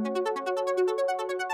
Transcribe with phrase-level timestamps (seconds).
[0.00, 1.45] なに?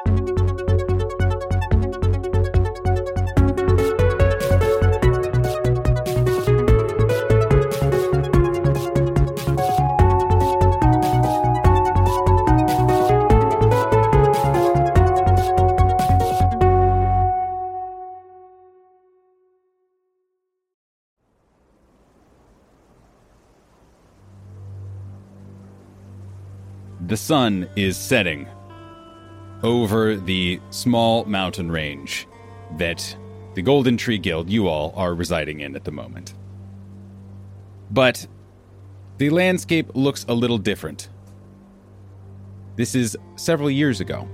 [27.12, 28.48] The sun is setting
[29.62, 32.27] over the small mountain range
[32.78, 33.14] that
[33.53, 36.33] the Golden Tree Guild, you all, are residing in at the moment.
[37.91, 38.27] But
[39.19, 41.11] the landscape looks a little different.
[42.77, 44.27] This is several years ago.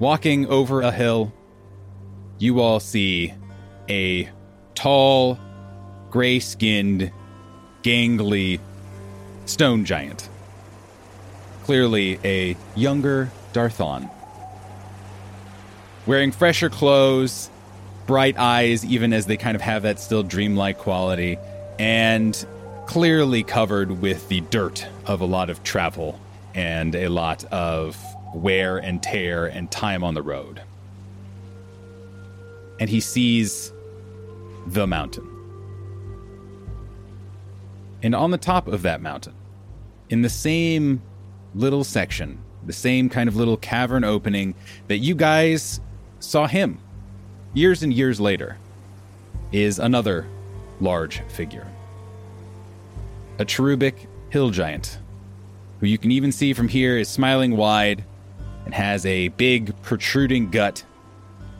[0.00, 1.32] Walking over a hill,
[2.38, 3.32] you all see
[3.88, 4.28] a
[4.74, 5.38] tall,
[6.10, 7.10] gray skinned,
[7.82, 8.60] gangly
[9.50, 10.28] stone giant.
[11.64, 14.10] Clearly a younger Darthon.
[16.06, 17.50] Wearing fresher clothes,
[18.06, 21.38] bright eyes, even as they kind of have that still dreamlike quality,
[21.78, 22.46] and
[22.86, 26.18] clearly covered with the dirt of a lot of travel
[26.54, 27.96] and a lot of
[28.34, 30.62] wear and tear and time on the road.
[32.80, 33.72] And he sees
[34.66, 35.28] the mountain.
[38.02, 39.34] And on the top of that mountain,
[40.10, 41.00] in the same
[41.54, 44.54] little section, the same kind of little cavern opening
[44.88, 45.80] that you guys
[46.18, 46.78] saw him
[47.54, 48.58] years and years later,
[49.52, 50.26] is another
[50.80, 51.66] large figure.
[53.38, 54.98] A cherubic hill giant,
[55.80, 58.04] who you can even see from here is smiling wide
[58.64, 60.84] and has a big protruding gut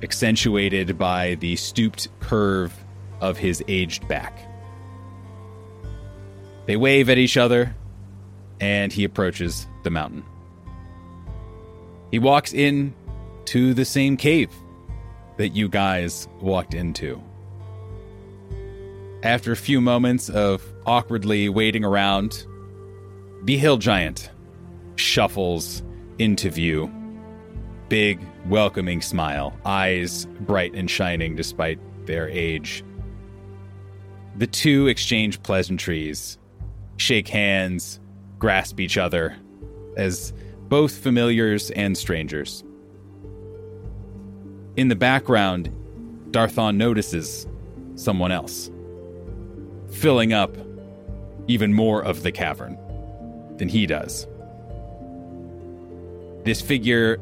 [0.02, 2.72] accentuated by the stooped curve
[3.20, 4.46] of his aged back.
[6.66, 7.74] They wave at each other
[8.61, 10.25] and he approaches the mountain.
[12.11, 12.94] He walks in
[13.47, 14.50] to the same cave
[15.36, 17.22] that you guys walked into.
[19.22, 22.47] After a few moments of awkwardly waiting around,
[23.44, 24.31] the hill giant
[24.97, 25.82] shuffles
[26.19, 26.91] into view.
[27.88, 32.84] Big, welcoming smile, eyes bright and shining despite their age.
[34.37, 36.38] The two exchange pleasantries,
[36.97, 38.00] shake hands,
[38.40, 39.36] grasp each other
[39.96, 40.32] as
[40.68, 42.64] both familiars and strangers.
[44.76, 45.70] In the background,
[46.30, 47.46] Darthon notices
[47.94, 48.70] someone else,
[49.90, 50.56] filling up
[51.46, 52.78] even more of the cavern
[53.58, 54.26] than he does.
[56.44, 57.18] This figure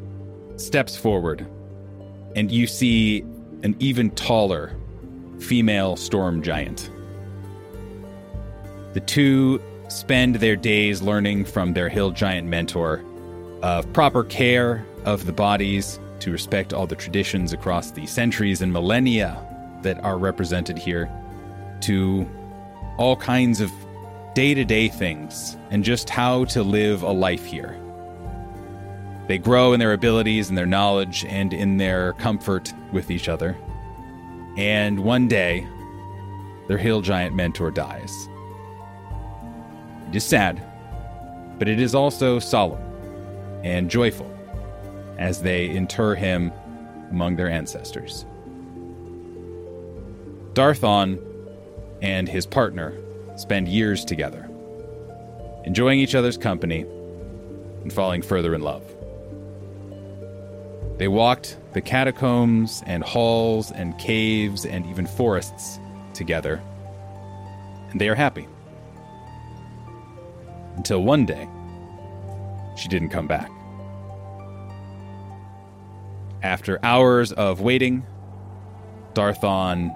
[0.56, 1.46] steps forward,
[2.36, 3.24] and you see
[3.64, 4.76] an even taller
[5.40, 6.90] female storm giant.
[8.92, 13.04] The two spend their days learning from their hill giant mentor
[13.62, 18.72] of proper care of the bodies to respect all the traditions across the centuries and
[18.72, 19.44] millennia
[19.82, 21.10] that are represented here
[21.81, 22.28] to
[22.98, 23.72] all kinds of
[24.34, 27.78] day to day things and just how to live a life here.
[29.27, 33.56] They grow in their abilities and their knowledge and in their comfort with each other.
[34.56, 35.66] And one day,
[36.66, 38.28] their hill giant mentor dies.
[40.08, 40.62] It is sad,
[41.58, 42.82] but it is also solemn
[43.62, 44.34] and joyful
[45.19, 46.52] as they inter him
[47.10, 48.24] among their ancestors.
[50.54, 51.18] Darthon
[52.00, 52.94] and his partner
[53.36, 54.48] spend years together,
[55.64, 56.86] enjoying each other's company
[57.82, 58.82] and falling further in love.
[60.97, 65.78] They walked the catacombs and halls and caves and even forests
[66.14, 66.62] together,
[67.91, 68.48] and they are happy.
[70.78, 71.49] Until one day,
[72.77, 73.50] she didn't come back.
[76.41, 78.06] After hours of waiting,
[79.12, 79.93] Darthon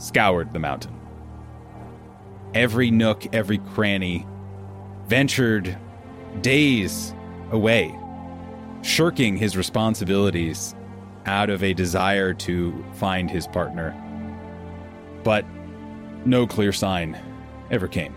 [0.00, 0.94] scoured the mountain.
[2.54, 4.24] Every nook, every cranny,
[5.08, 5.76] ventured
[6.42, 7.12] days
[7.50, 7.92] away,
[8.82, 10.76] shirking his responsibilities
[11.26, 14.00] out of a desire to find his partner.
[15.24, 15.44] But
[16.24, 17.18] no clear sign
[17.72, 18.14] ever came.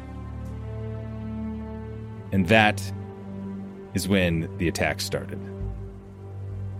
[2.33, 2.81] And that
[3.93, 5.39] is when the attack started.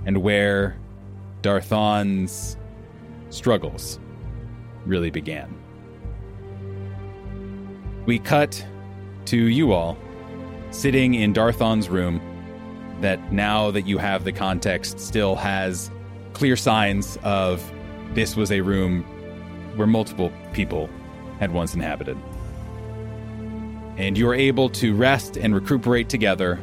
[0.08, 0.76] And where
[1.44, 2.58] Darthon's
[3.30, 4.00] struggles
[4.88, 5.56] really began.
[8.08, 8.66] We cut
[9.26, 9.96] to you all
[10.72, 12.20] sitting in Darthon's room
[13.02, 15.92] that now that you have the context still has
[16.34, 17.72] clear signs of
[18.16, 19.04] this was a room
[19.76, 20.90] where multiple people
[21.40, 22.18] had once inhabited
[23.98, 26.60] and you are able to rest and recuperate together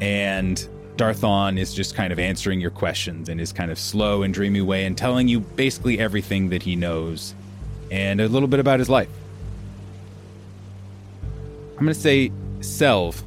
[0.00, 4.32] And Darthon is just kind of answering your questions in his kind of slow and
[4.32, 7.34] dreamy way and telling you basically everything that he knows
[7.90, 9.08] and a little bit about his life.
[11.72, 12.30] I'm going to say,
[12.60, 13.22] Selv,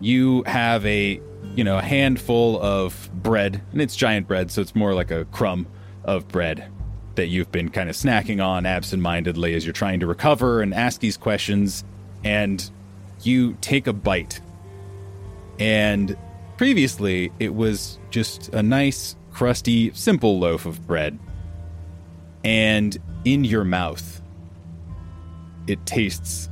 [0.00, 1.20] you have a,
[1.54, 5.24] you know, a handful of bread, and it's giant bread, so it's more like a
[5.26, 5.66] crumb
[6.04, 6.68] of bread
[7.14, 11.00] that you've been kind of snacking on absentmindedly as you're trying to recover and ask
[11.00, 11.84] these questions.
[12.24, 12.70] And
[13.22, 14.40] you take a bite.
[15.58, 16.16] And
[16.56, 21.18] previously, it was just a nice, crusty, simple loaf of bread.
[22.44, 24.20] And in your mouth,
[25.66, 26.48] it tastes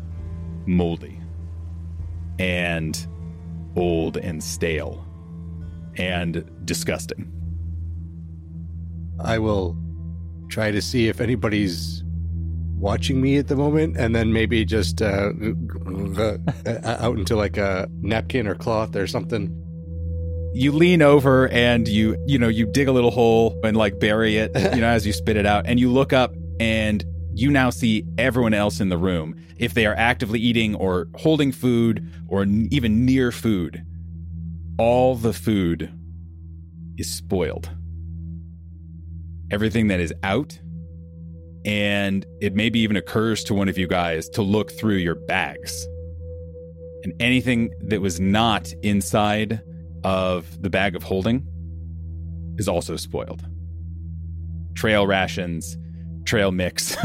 [0.67, 1.21] moldy
[2.39, 3.07] and
[3.77, 5.05] old and stale
[5.97, 7.31] and disgusting.
[9.19, 9.77] I will
[10.49, 12.03] try to see if anybody's
[12.81, 15.31] watching me at the moment and then maybe just uh,
[16.85, 19.56] out into like a napkin or cloth or something.
[20.55, 24.37] You lean over and you you know you dig a little hole and like bury
[24.37, 27.71] it you know as you spit it out and you look up and you now
[27.71, 32.43] see everyone else in the room if they are actively eating or holding food or
[32.43, 33.85] n- even near food.
[34.79, 35.93] All the food
[36.97, 37.71] is spoiled.
[39.50, 40.59] Everything that is out
[41.65, 45.87] and it maybe even occurs to one of you guys to look through your bags.
[47.03, 49.61] And anything that was not inside
[50.05, 51.47] of the bag of holding
[52.59, 53.45] is also spoiled.
[54.75, 55.77] Trail rations
[56.25, 56.97] trail mix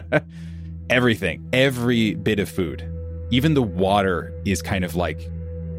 [0.90, 2.82] everything every bit of food.
[3.30, 5.28] Even the water is kind of like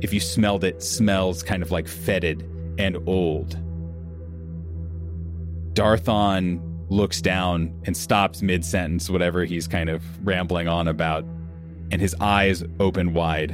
[0.02, 2.48] if you smelled it smells kind of like fetid
[2.78, 3.58] and old.
[5.74, 11.24] Darthon looks down and stops mid sentence, whatever he's kind of rambling on about,
[11.92, 13.52] and his eyes open wide.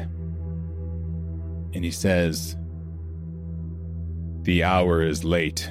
[1.73, 2.55] And he says,
[4.43, 5.69] The hour is late.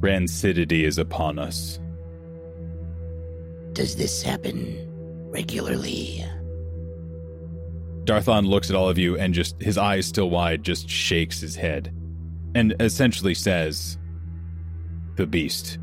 [0.00, 1.78] Rancidity is upon us.
[3.72, 4.86] Does this happen
[5.30, 6.24] regularly?
[8.04, 11.54] Darthon looks at all of you and just, his eyes still wide, just shakes his
[11.54, 11.94] head
[12.54, 13.98] and essentially says,
[15.16, 15.78] The beast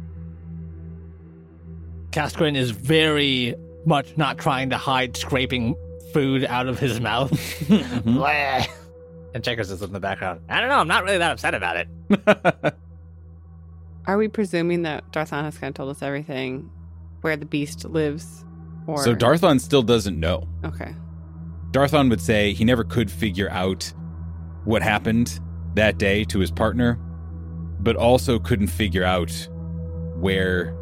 [2.17, 3.53] Cascarin is very
[3.85, 5.75] much not trying to hide scraping
[6.13, 7.31] food out of his mouth.
[7.69, 10.41] and Checkers is in the background.
[10.49, 10.79] I don't know.
[10.79, 12.75] I'm not really that upset about it.
[14.07, 16.71] Are we presuming that Darthon has kind of told us everything
[17.21, 18.43] where the beast lives?
[18.87, 19.03] Or...
[19.03, 20.47] So Darthon still doesn't know.
[20.65, 20.95] Okay.
[21.69, 23.93] Darthon would say he never could figure out
[24.65, 25.39] what happened
[25.75, 26.95] that day to his partner,
[27.79, 29.31] but also couldn't figure out
[30.15, 30.75] where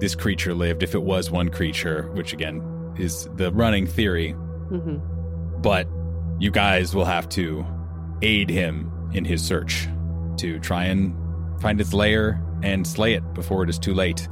[0.00, 2.62] this creature lived, if it was one creature, which again
[2.98, 4.32] is the running theory.
[4.70, 5.60] Mm-hmm.
[5.60, 5.88] But
[6.38, 7.64] you guys will have to
[8.22, 9.88] aid him in his search
[10.38, 11.14] to try and
[11.60, 14.28] find its lair and slay it before it is too late,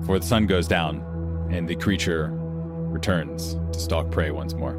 [0.00, 1.02] before the sun goes down
[1.50, 4.74] and the creature returns to stalk prey once more.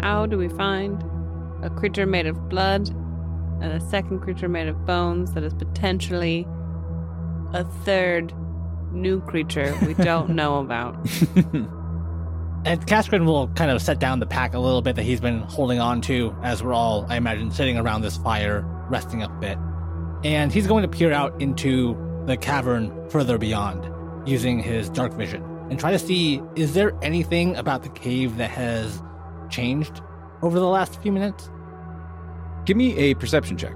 [0.00, 1.02] How do we find
[1.62, 2.88] a creature made of blood
[3.60, 6.46] and a second creature made of bones that is potentially
[7.52, 8.32] a third
[8.92, 10.94] new creature we don't know about.
[12.64, 15.40] and Cascarin will kind of set down the pack a little bit that he's been
[15.42, 19.58] holding on to as we're all, I imagine, sitting around this fire, resting a bit.
[20.24, 23.88] And he's going to peer out into the cavern further beyond
[24.28, 28.50] using his dark vision and try to see is there anything about the cave that
[28.50, 29.02] has
[29.50, 30.00] changed
[30.42, 31.50] over the last few minutes?
[32.64, 33.74] Give me a perception check.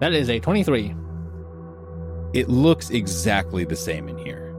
[0.00, 0.96] That is a 23
[2.32, 4.54] it looks exactly the same in here.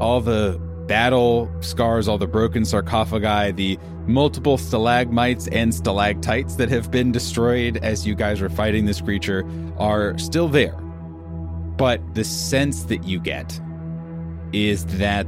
[0.00, 6.90] All the battle scars, all the broken sarcophagi, the multiple stalagmites and stalactites that have
[6.90, 9.44] been destroyed as you guys were fighting this creature
[9.78, 10.74] are still there.
[11.76, 13.60] But the sense that you get
[14.52, 15.26] is that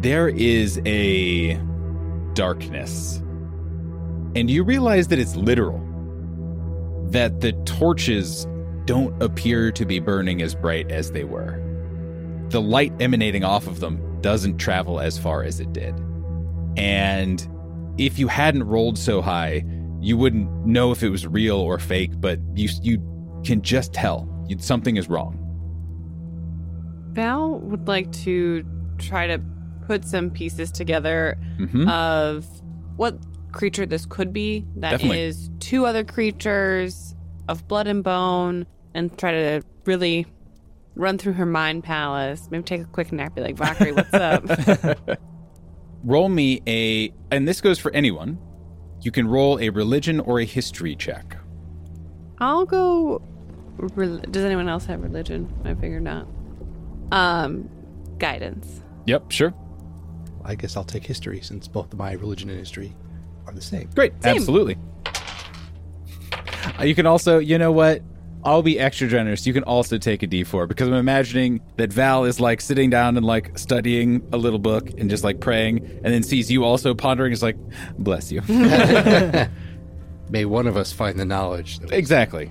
[0.00, 1.54] there is a
[2.34, 3.16] darkness.
[4.34, 5.80] And you realize that it's literal.
[7.10, 8.46] That the torches
[8.84, 11.60] don't appear to be burning as bright as they were.
[12.48, 15.94] The light emanating off of them doesn't travel as far as it did.
[16.76, 17.46] And
[17.98, 19.64] if you hadn't rolled so high,
[20.00, 24.28] you wouldn't know if it was real or fake, but you you can just tell
[24.48, 25.38] you, something is wrong.
[27.12, 28.64] Val would like to
[28.98, 29.40] try to
[29.86, 31.88] put some pieces together mm-hmm.
[31.88, 32.46] of
[32.96, 33.18] what
[33.52, 34.64] creature this could be.
[34.76, 35.20] That Definitely.
[35.20, 37.11] is two other creatures
[37.48, 40.26] of blood and bone and try to really
[40.94, 42.48] run through her mind palace.
[42.50, 43.34] Maybe take a quick nap.
[43.34, 45.18] Be like, Vakri, what's up?
[46.04, 48.38] Roll me a, and this goes for anyone.
[49.02, 51.36] You can roll a religion or a history check.
[52.38, 53.20] I'll go.
[53.76, 55.52] Rel- Does anyone else have religion?
[55.64, 56.26] I figured not.
[57.10, 57.68] Um,
[58.18, 58.80] guidance.
[59.06, 59.54] Yep, sure.
[60.44, 62.94] I guess I'll take history since both my religion and history
[63.46, 63.90] are the same.
[63.94, 64.12] Great.
[64.24, 64.76] Absolutely.
[66.82, 68.02] Uh, you can also, you know what?
[68.44, 69.46] I'll be extra generous.
[69.46, 73.16] You can also take a d4 because I'm imagining that Val is like sitting down
[73.16, 76.92] and like studying a little book and just like praying and then sees you also
[76.92, 77.32] pondering.
[77.32, 77.56] Is like,
[77.98, 78.42] bless you.
[80.30, 81.78] May one of us find the knowledge.
[81.78, 82.50] That was exactly.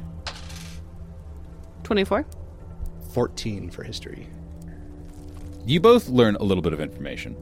[1.84, 2.26] 24.
[3.14, 4.30] 14 for history.
[5.66, 7.36] You both learn a little bit of information,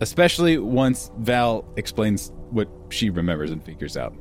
[0.00, 4.14] especially once Val explains what she remembers and figures out.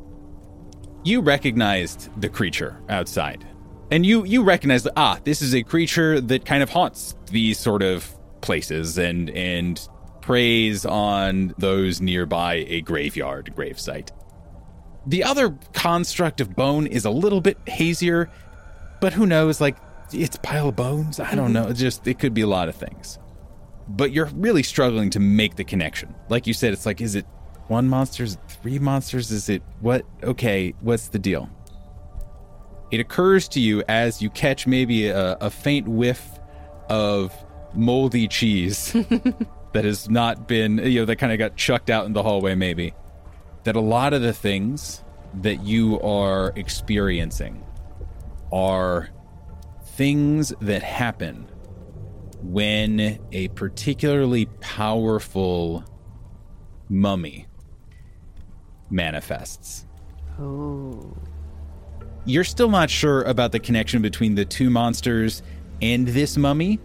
[1.04, 3.48] You recognized the creature outside,
[3.92, 7.58] and you you recognize that ah, this is a creature that kind of haunts these
[7.58, 9.88] sort of places and and
[10.22, 14.10] preys on those nearby a graveyard gravesite.
[15.08, 18.30] The other construct of bone is a little bit hazier,
[19.02, 19.62] but who knows?
[19.62, 19.78] Like
[20.12, 21.20] it's a pile of bones.
[21.20, 21.68] I don't know.
[21.68, 23.18] It's just it could be a lot of things
[23.90, 26.14] but you're really struggling to make the connection.
[26.30, 27.26] Like you said, it's like, is it
[27.70, 28.24] one monster?
[28.24, 29.32] Is it three monsters?
[29.32, 30.06] Is it what?
[30.24, 31.50] Okay, what's the deal?
[32.92, 36.40] It occurs to you as you catch maybe a, a faint whiff
[36.90, 37.32] of
[37.74, 38.94] moldy cheese
[39.74, 42.56] that has not been, you know, that kind of got chucked out in the hallway,
[42.56, 42.94] maybe.
[43.64, 45.04] That a lot of the things
[45.42, 47.64] that you are experiencing
[48.52, 49.10] are
[49.84, 51.48] things that happen
[52.42, 55.84] when a particularly powerful
[56.88, 57.49] mummy
[58.90, 59.86] manifests.
[60.40, 61.16] Oh.
[62.26, 65.42] You're still not sure about the connection between the two monsters
[65.82, 66.80] and this mummy.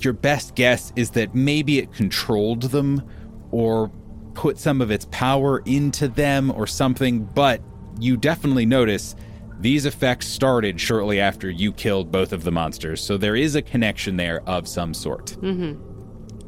[0.00, 3.02] Your best guess is that maybe it controlled them
[3.50, 3.90] or
[4.34, 7.60] put some of its power into them or something, but
[8.00, 9.14] you definitely notice
[9.60, 13.62] these effects started shortly after you killed both of the monsters, so there is a
[13.62, 15.36] connection there of some sort.
[15.40, 15.91] Mm-hmm.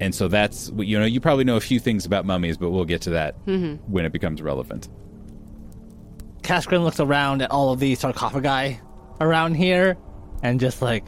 [0.05, 2.85] And so that's you know you probably know a few things about mummies, but we'll
[2.85, 3.77] get to that mm-hmm.
[3.91, 4.91] when it becomes relevant.
[6.43, 8.79] Kaskrin looks around at all of these sarcophagi
[9.19, 9.97] around here
[10.43, 11.07] and just like,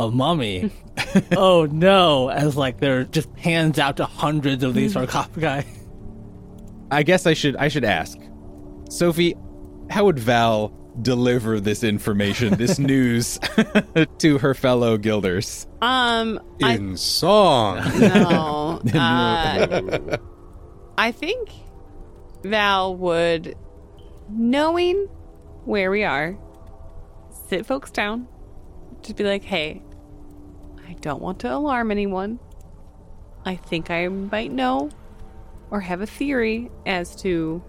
[0.00, 0.72] a mummy.
[1.36, 2.28] oh no!
[2.28, 5.08] As like they're just hands out to hundreds of these mm-hmm.
[5.08, 5.68] sarcophagi.
[6.90, 8.18] I guess I should I should ask,
[8.90, 9.36] Sophie,
[9.90, 13.38] how would Val deliver this information, this news,
[14.18, 15.66] to her fellow guilders?
[15.80, 17.76] Um, I In song.
[17.98, 18.80] no.
[18.94, 20.16] Uh,
[20.96, 21.50] I think
[22.42, 23.56] Val would,
[24.28, 25.08] knowing
[25.64, 26.36] where we are,
[27.48, 28.26] sit folks down,
[29.02, 29.82] just be like, "Hey,
[30.88, 32.40] I don't want to alarm anyone.
[33.44, 34.90] I think I might know
[35.70, 37.62] or have a theory as to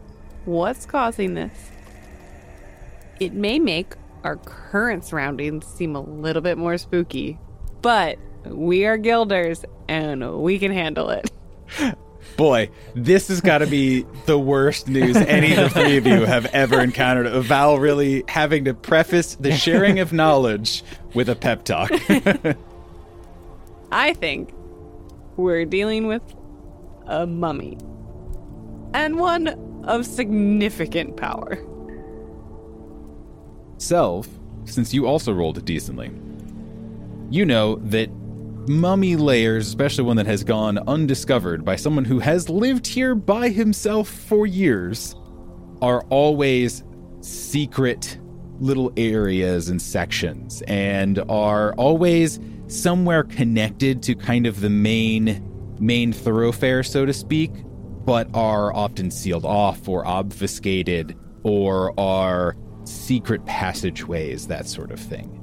[0.45, 1.71] what's causing this.
[3.19, 7.38] It may make our current surroundings seem a little bit more spooky,
[7.81, 11.31] but we are guilders and we can handle it.
[12.38, 16.25] Boy, this has got to be the worst news any of the three of you
[16.25, 17.29] have ever encountered.
[17.43, 20.83] Val really having to preface the sharing of knowledge
[21.13, 21.91] with a pep talk.
[23.91, 24.53] I think
[25.35, 26.21] we're dealing with
[27.07, 27.77] a mummy
[28.93, 29.49] and one
[29.83, 31.57] of significant power.
[33.79, 34.27] Self,
[34.65, 36.12] since you also rolled decently,
[37.31, 38.09] you know that
[38.67, 43.48] mummy lairs, especially one that has gone undiscovered by someone who has lived here by
[43.48, 45.15] himself for years,
[45.81, 46.83] are always
[47.21, 48.19] secret
[48.59, 55.45] little areas and sections and are always somewhere connected to kind of the main
[55.79, 57.51] main thoroughfare so to speak
[58.05, 62.57] but are often sealed off or obfuscated or are
[62.89, 65.39] secret passageways that sort of thing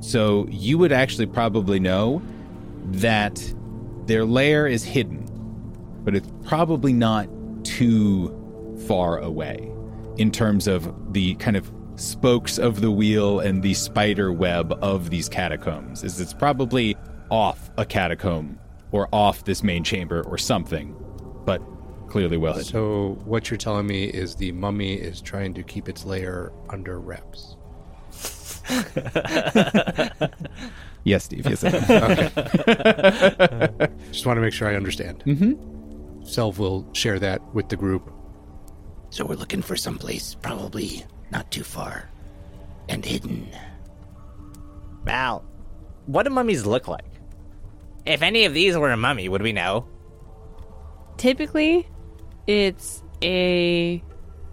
[0.00, 2.22] so you would actually probably know
[2.86, 3.54] that
[4.06, 5.26] their lair is hidden,
[6.04, 7.28] but it's probably not
[7.64, 8.34] too
[8.88, 9.70] far away
[10.16, 15.10] in terms of the kind of spokes of the wheel and the spider web of
[15.10, 16.02] these catacombs.
[16.02, 16.96] Is it's probably
[17.30, 18.58] off a catacomb
[18.90, 20.96] or off this main chamber or something,
[21.44, 21.62] but
[22.10, 22.68] clearly well hidden.
[22.70, 26.98] So what you're telling me is the mummy is trying to keep its lair under
[26.98, 27.56] wraps.
[31.04, 31.46] yes, Steve.
[31.46, 32.30] Yes, I am.
[34.12, 35.22] Just want to make sure I understand.
[35.24, 36.26] Mhm.
[36.26, 38.12] Self will share that with the group.
[39.10, 42.08] So we're looking for someplace probably not too far
[42.88, 43.48] and hidden.
[45.04, 45.44] Val,
[46.06, 47.04] what do mummies look like?
[48.06, 49.86] If any of these were a mummy, would we know?
[51.16, 51.88] Typically,
[52.46, 54.02] it's a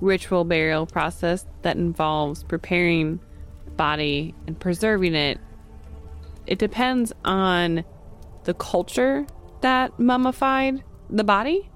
[0.01, 3.19] ritual burial process that involves preparing
[3.65, 5.39] the body and preserving it,
[6.45, 7.83] it depends on
[8.43, 9.25] the culture
[9.61, 11.69] that mummified the body.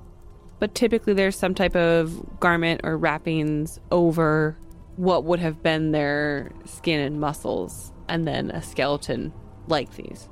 [0.60, 4.58] But typically, there's some type of garment or wrappings over
[4.96, 9.34] what would have been their skin and muscles, and then a skeleton
[9.68, 10.30] like these.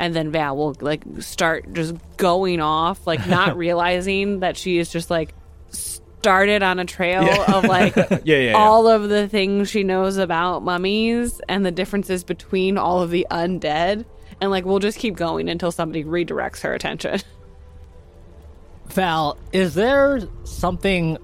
[0.00, 4.90] And then Val will like start just going off, like not realizing that she is
[4.90, 5.34] just like
[5.68, 8.52] started on a trail of like yeah, yeah, yeah.
[8.54, 13.26] all of the things she knows about mummies and the differences between all of the
[13.30, 14.06] undead.
[14.40, 17.20] And like we'll just keep going until somebody redirects her attention.
[18.86, 21.18] Val, is there something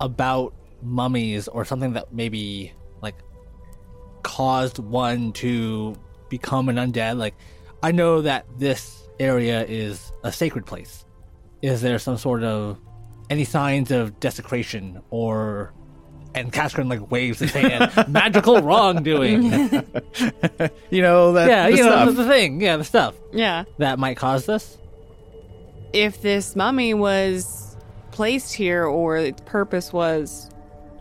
[0.00, 3.16] about mummies or something that maybe like
[4.22, 5.96] caused one to
[6.28, 7.18] become an undead?
[7.18, 7.34] Like,
[7.86, 11.04] I know that this area is a sacred place.
[11.62, 12.78] Is there some sort of
[13.30, 15.72] any signs of desecration or
[16.34, 19.44] and Kaskrin like waves his hand, magical wrongdoing.
[20.90, 21.48] you know that.
[21.48, 22.60] yeah, the you know the thing.
[22.60, 23.64] Yeah, the stuff Yeah.
[23.78, 24.76] that might cause this.
[25.92, 27.76] if this mummy was
[28.10, 30.50] placed here or its purpose was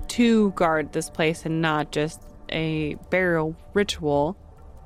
[0.10, 4.38] to guard this place and not just a burial ritual,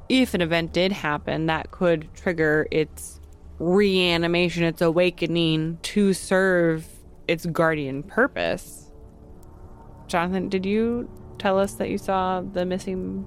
[0.09, 3.21] if an event did happen, that could trigger its
[3.59, 6.87] reanimation, its awakening to serve
[7.27, 8.91] its guardian purpose.
[10.07, 13.23] Jonathan, did you tell us that you saw the missing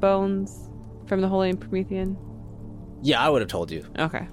[0.00, 0.70] bones
[1.06, 2.16] from the Holy Promethean?
[3.02, 3.86] Yeah, I would have told you.
[3.98, 4.26] Okay.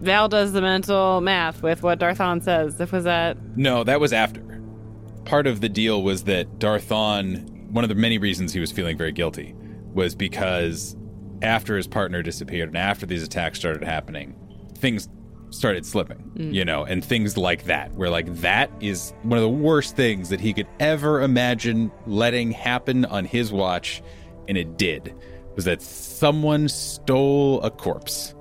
[0.00, 2.80] Val does the mental math with what Darthon says.
[2.80, 4.62] If was that No, that was after.
[5.24, 8.96] Part of the deal was that Darthon, one of the many reasons he was feeling
[8.96, 9.54] very guilty,
[9.92, 10.96] was because
[11.42, 14.34] after his partner disappeared and after these attacks started happening,
[14.74, 15.08] things
[15.50, 16.52] started slipping, mm.
[16.52, 20.28] you know, and things like that, where like that is one of the worst things
[20.28, 24.02] that he could ever imagine letting happen on his watch,
[24.46, 25.14] and it did,
[25.56, 28.34] was that someone stole a corpse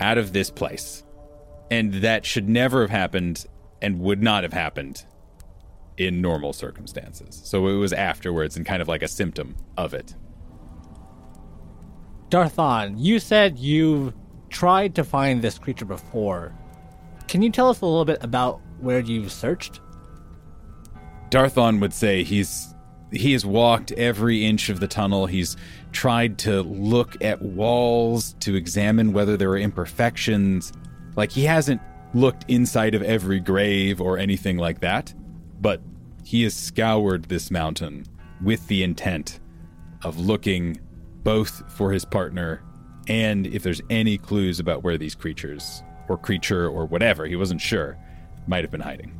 [0.00, 1.04] out of this place.
[1.70, 3.44] And that should never have happened
[3.82, 5.04] and would not have happened
[5.98, 7.40] in normal circumstances.
[7.44, 10.14] So it was afterwards and kind of like a symptom of it.
[12.30, 14.12] Darthon, you said you've
[14.50, 16.54] tried to find this creature before.
[17.26, 19.80] Can you tell us a little bit about where you've searched?
[21.30, 22.74] Darthon would say he's
[23.10, 25.24] he has walked every inch of the tunnel.
[25.24, 25.56] He's
[25.92, 30.72] tried to look at walls to examine whether there are imperfections.
[31.16, 31.80] Like he hasn't
[32.12, 35.14] looked inside of every grave or anything like that,
[35.60, 35.80] but
[36.22, 38.04] he has scoured this mountain
[38.42, 39.40] with the intent
[40.02, 40.78] of looking
[41.22, 42.62] both for his partner
[43.08, 47.60] and if there's any clues about where these creatures or creature or whatever, he wasn't
[47.60, 47.98] sure,
[48.46, 49.18] might have been hiding.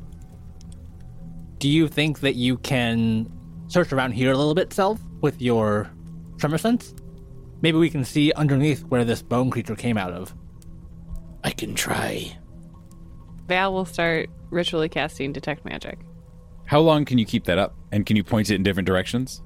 [1.58, 3.32] Do you think that you can
[3.68, 5.90] search around here a little bit, Self, with your
[6.38, 6.94] tremor sense?
[7.62, 10.34] Maybe we can see underneath where this bone creature came out of.
[11.42, 12.36] I can try.
[13.46, 15.98] Val will start ritually casting detect magic.
[16.66, 17.74] How long can you keep that up?
[17.90, 19.42] And can you point it in different directions?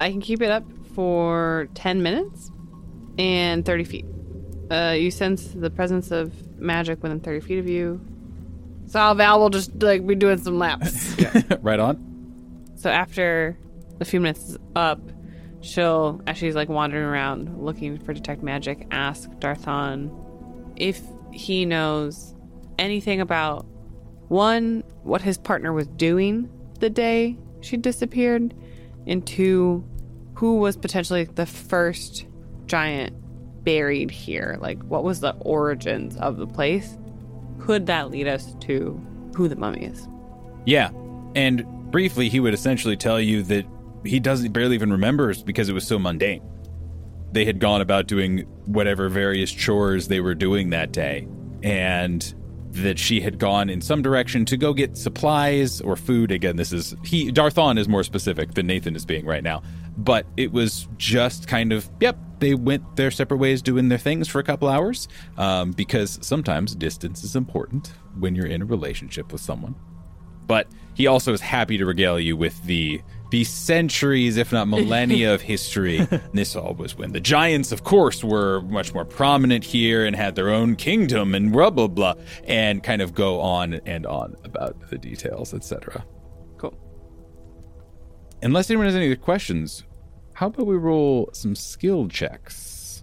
[0.00, 2.50] I can keep it up for 10 minutes
[3.18, 4.06] and 30 feet.
[4.70, 8.00] Uh, you sense the presence of magic within 30 feet of you.
[8.86, 11.16] So Val will just like be doing some laps.
[11.60, 12.72] right on.
[12.76, 13.58] so after
[14.00, 15.00] a few minutes is up,
[15.60, 20.10] she'll, as she's like wandering around looking for detect magic, ask Darthon
[20.76, 21.00] if
[21.32, 22.34] he knows
[22.78, 23.66] anything about
[24.28, 28.54] one, what his partner was doing the day she disappeared,
[29.06, 29.84] and two,
[30.34, 32.26] who was potentially the first
[32.66, 33.14] giant
[33.64, 34.58] buried here?
[34.60, 36.96] Like, what was the origins of the place?
[37.60, 39.00] Could that lead us to
[39.34, 40.08] who the mummy is?
[40.66, 40.90] Yeah.
[41.34, 43.66] And briefly, he would essentially tell you that
[44.04, 46.42] he doesn't barely even remembers because it was so mundane.
[47.32, 51.26] They had gone about doing whatever various chores they were doing that day,
[51.62, 52.34] and
[52.70, 56.30] that she had gone in some direction to go get supplies or food.
[56.30, 59.62] Again, this is he Darthon is more specific than Nathan is being right now.
[59.96, 64.28] But it was just kind of, yep, they went their separate ways doing their things
[64.28, 65.08] for a couple hours.
[65.36, 69.74] Um, because sometimes distance is important when you're in a relationship with someone
[70.46, 75.34] but he also is happy to regale you with the the centuries, if not millennia,
[75.34, 75.98] of history.
[76.10, 80.14] And this all was when the giants, of course, were much more prominent here and
[80.14, 84.36] had their own kingdom and blah blah blah, and kind of go on and on
[84.44, 86.04] about the details, etc.
[88.44, 89.84] Unless anyone has any other questions,
[90.34, 93.02] how about we roll some skill checks?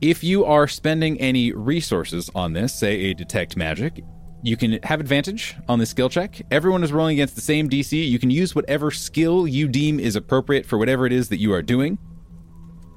[0.00, 4.02] If you are spending any resources on this, say a detect magic,
[4.42, 6.40] you can have advantage on the skill check.
[6.50, 8.08] Everyone is rolling against the same DC.
[8.08, 11.52] You can use whatever skill you deem is appropriate for whatever it is that you
[11.52, 11.98] are doing.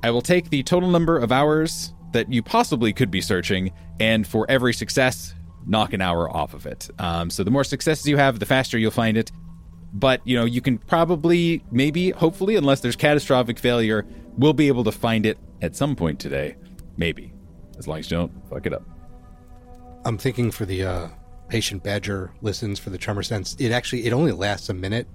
[0.01, 4.25] I will take the total number of hours that you possibly could be searching, and
[4.25, 5.35] for every success,
[5.67, 6.89] knock an hour off of it.
[6.99, 9.29] Um, so the more successes you have, the faster you'll find it.
[9.93, 14.05] But you know, you can probably, maybe, hopefully, unless there's catastrophic failure,
[14.37, 16.55] we'll be able to find it at some point today.
[16.97, 17.33] Maybe,
[17.77, 18.83] as long as you don't fuck it up.
[20.05, 21.07] I'm thinking for the uh,
[21.47, 23.55] patient badger listens for the tremor sense.
[23.59, 25.07] It actually it only lasts a minute,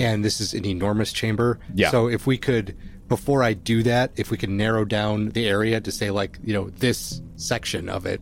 [0.00, 1.60] and this is an enormous chamber.
[1.74, 1.90] Yeah.
[1.90, 2.76] So if we could,
[3.08, 6.52] before I do that, if we could narrow down the area to say like you
[6.54, 8.20] know this section of it.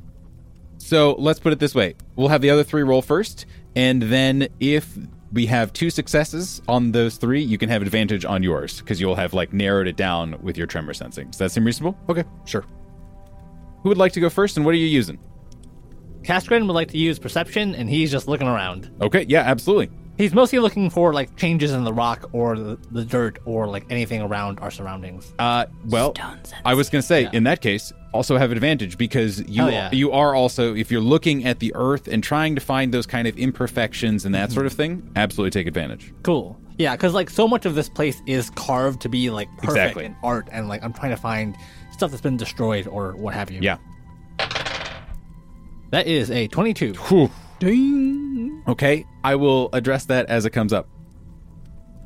[0.78, 4.48] So let's put it this way: we'll have the other three roll first, and then
[4.60, 4.98] if
[5.32, 9.14] we have two successes on those three, you can have advantage on yours because you'll
[9.14, 11.30] have like narrowed it down with your tremor sensing.
[11.30, 11.98] Does that seem reasonable?
[12.08, 12.64] Okay, sure.
[13.82, 15.18] Who would like to go first, and what are you using?
[16.22, 18.90] Caskren would like to use perception, and he's just looking around.
[19.00, 19.90] Okay, yeah, absolutely.
[20.18, 23.84] He's mostly looking for like changes in the rock or the, the dirt or like
[23.90, 25.32] anything around our surroundings.
[25.38, 28.98] Uh, well, Stones and I was going to say, in that case, also have advantage
[28.98, 29.90] because you Oh, yeah.
[29.92, 33.26] you are also if you're looking at the earth and trying to find those kind
[33.26, 34.54] of imperfections and that Mm-hmm.
[34.54, 36.12] sort of thing, absolutely take advantage.
[36.22, 36.58] Cool.
[36.78, 40.04] Yeah, because like so much of this place is carved to be like perfect Exactly.
[40.06, 41.56] in art, and like I'm trying to find
[41.92, 43.60] stuff that's been destroyed or what have you.
[43.60, 43.76] Yeah.
[45.90, 46.94] that is a 22.
[46.94, 47.30] Whew.
[48.66, 50.88] Okay, I will address that as it comes up.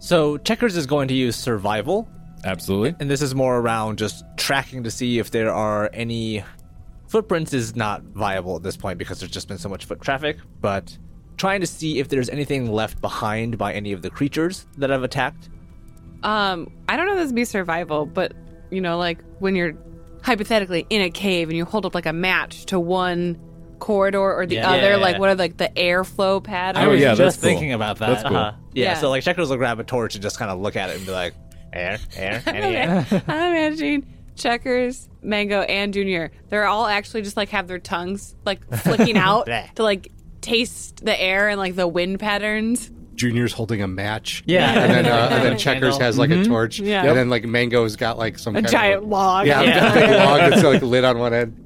[0.01, 2.09] So Checkers is going to use survival,
[2.45, 2.95] Absolutely.
[3.01, 6.45] and this is more around just tracking to see if there are any
[7.09, 10.39] footprints is not viable at this point because there's just been so much foot traffic,
[10.61, 10.97] but
[11.37, 15.03] trying to see if there's anything left behind by any of the creatures that have
[15.03, 15.49] attacked.
[16.23, 18.33] Um, I don't know if this would be survival, but
[18.71, 19.75] you know, like when you're
[20.23, 23.39] hypothetically in a cave and you hold up like a match to one
[23.79, 24.71] corridor or the Yeah.
[24.71, 24.97] other, Yeah.
[24.97, 26.87] like what are like the airflow I patterns?
[26.87, 27.51] Oh, was yeah, just cool.
[27.51, 28.09] thinking about that.
[28.09, 28.37] That's cool.
[28.37, 28.57] Uh-huh.
[28.73, 28.95] Yeah, Yeah.
[28.95, 31.07] so like Checkers will grab a torch and just kind of look at it and
[31.07, 31.35] be like,
[31.77, 33.07] air, air, any air.
[33.29, 36.31] I'm imagining checkers, mango, and junior.
[36.49, 41.19] They're all actually just like have their tongues like flicking out to like taste the
[41.21, 42.91] air and like the wind patterns.
[43.15, 44.43] Junior's holding a match.
[44.47, 44.79] Yeah.
[44.83, 46.79] and then uh, and then Checkers has like a torch.
[46.81, 47.05] Yeah.
[47.07, 49.47] and then like Mango's got like some A kind giant of a, log.
[49.47, 49.91] yeah, Yeah.
[49.91, 51.63] a big log that's like lit on one end.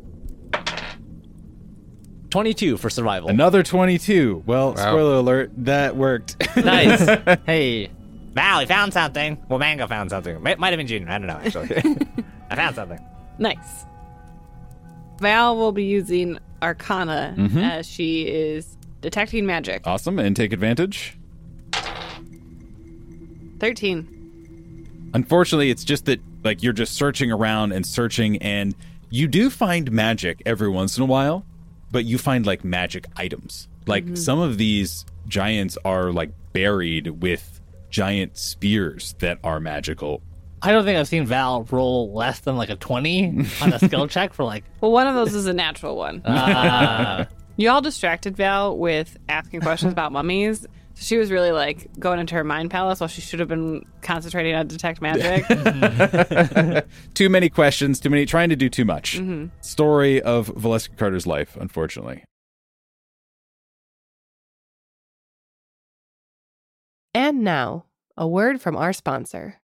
[2.31, 3.29] 22 for survival.
[3.29, 4.45] Another 22.
[4.47, 4.77] Well, Wow.
[4.77, 6.37] spoiler alert, that worked.
[6.57, 7.01] nice.
[7.45, 7.91] Hey,
[8.33, 9.43] Val, we found something.
[9.49, 10.41] Well, Mango found something.
[10.43, 11.11] Might, might have been Junior.
[11.11, 11.77] I don't know, actually.
[12.51, 13.05] I found something.
[13.39, 13.85] Nice.
[15.19, 17.59] Val will be using Arcana mm-hmm.
[17.59, 19.87] as she is detecting magic.
[19.87, 21.17] awesome, and take advantage.
[23.59, 25.11] 13.
[25.13, 28.75] Unfortunately, it's just that like you're just searching around and searching and
[29.11, 31.45] you do find magic every once in a while,
[31.91, 33.69] but you find like magic items.
[33.87, 34.15] Like mm-hmm.
[34.15, 37.60] some of these giants are like buried with
[37.91, 40.23] giant spears that are magical.
[40.63, 44.07] I don't think I've seen Val roll less than like a 20 on a skill
[44.09, 44.65] check for like.
[44.81, 46.21] Well, one of those is a natural one.
[46.25, 47.25] Uh,
[47.57, 50.61] You all distracted Val with asking questions about mummies.
[50.63, 50.67] So
[51.05, 54.55] she was really like going into her mind palace while she should have been concentrating
[54.55, 55.45] on detect magic.
[57.15, 59.21] Too many questions, too many trying to do too much.
[59.61, 62.25] Story of Valeska Carter's life, unfortunately.
[67.15, 69.61] And now, a word from our sponsor.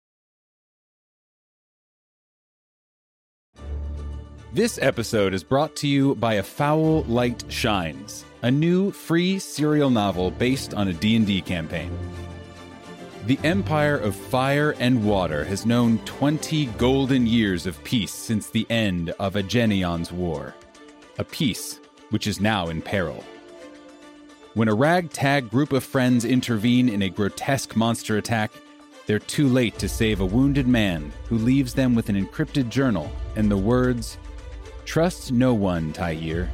[4.52, 9.90] This episode is brought to you by A Foul Light Shines, a new free serial
[9.90, 11.90] novel based on a D&D campaign.
[13.26, 18.66] The Empire of Fire and Water has known 20 golden years of peace since the
[18.68, 20.54] end of Agenion's War,
[21.18, 23.24] a peace which is now in peril.
[24.54, 28.52] When a ragtag group of friends intervene in a grotesque monster attack,
[29.06, 33.10] they're too late to save a wounded man who leaves them with an encrypted journal
[33.34, 34.18] and the words,
[34.84, 36.50] Trust no one, Tyir.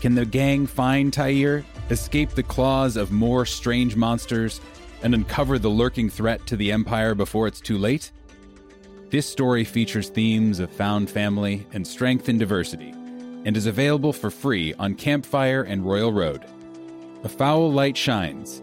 [0.00, 4.60] Can the gang find Tyir, escape the claws of more strange monsters,
[5.02, 8.12] and uncover the lurking threat to the Empire before it's too late?
[9.08, 12.90] This story features themes of found family and strength in diversity,
[13.44, 16.44] and is available for free on Campfire and Royal Road.
[17.22, 18.62] A foul light shines.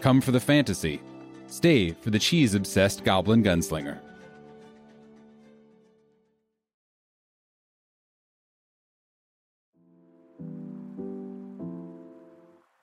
[0.00, 1.00] Come for the fantasy.
[1.48, 3.98] Stay for the cheese obsessed goblin gunslinger.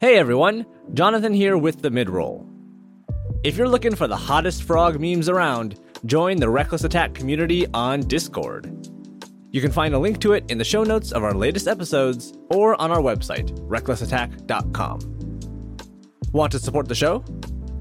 [0.02, 2.46] Hey everyone, Jonathan here with the midroll.
[3.46, 8.02] If you're looking for the hottest frog memes around, join the Reckless Attack community on
[8.02, 8.85] Discord.
[9.56, 12.34] You can find a link to it in the show notes of our latest episodes
[12.50, 15.00] or on our website, recklessattack.com.
[16.34, 17.24] Want to support the show?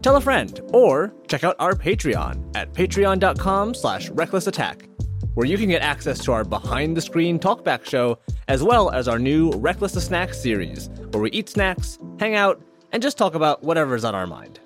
[0.00, 4.88] Tell a friend or check out our Patreon at patreon.com slash recklessattack,
[5.34, 9.50] where you can get access to our behind-the-screen talkback show, as well as our new
[9.50, 14.04] Reckless to Snack series, where we eat snacks, hang out, and just talk about whatever's
[14.04, 14.60] on our mind.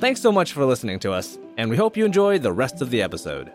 [0.00, 2.90] Thanks so much for listening to us, and we hope you enjoy the rest of
[2.90, 3.50] the episode.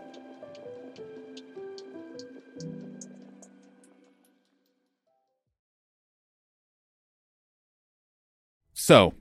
[8.90, 9.14] So,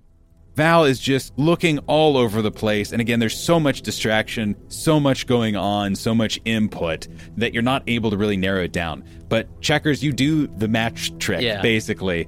[0.55, 2.91] Val is just looking all over the place.
[2.91, 7.63] And again, there's so much distraction, so much going on, so much input that you're
[7.63, 9.05] not able to really narrow it down.
[9.29, 11.61] But Checkers, you do the match trick, Yeah.
[11.61, 12.25] basically.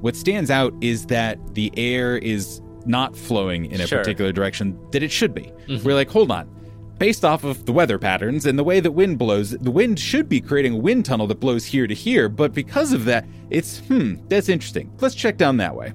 [0.00, 3.98] What stands out is that the air is not flowing in a Sure.
[3.98, 5.50] particular direction that it should be.
[5.82, 6.46] We're like, hold on.
[7.00, 10.28] Based off of the weather patterns and the way that wind blows, the wind should
[10.28, 13.80] be creating a wind tunnel that blows here to here, but because of that, it's,
[13.88, 14.92] hmm, that's interesting.
[15.00, 15.92] Let's check down that way.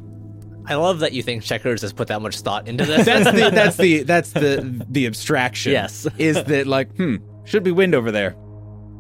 [0.72, 3.06] I love that you think Checkers has put that much thought into this.
[3.06, 5.72] that's the that's the that's the the abstraction.
[5.74, 6.08] Yes.
[6.18, 8.36] is that like hmm should be wind over there.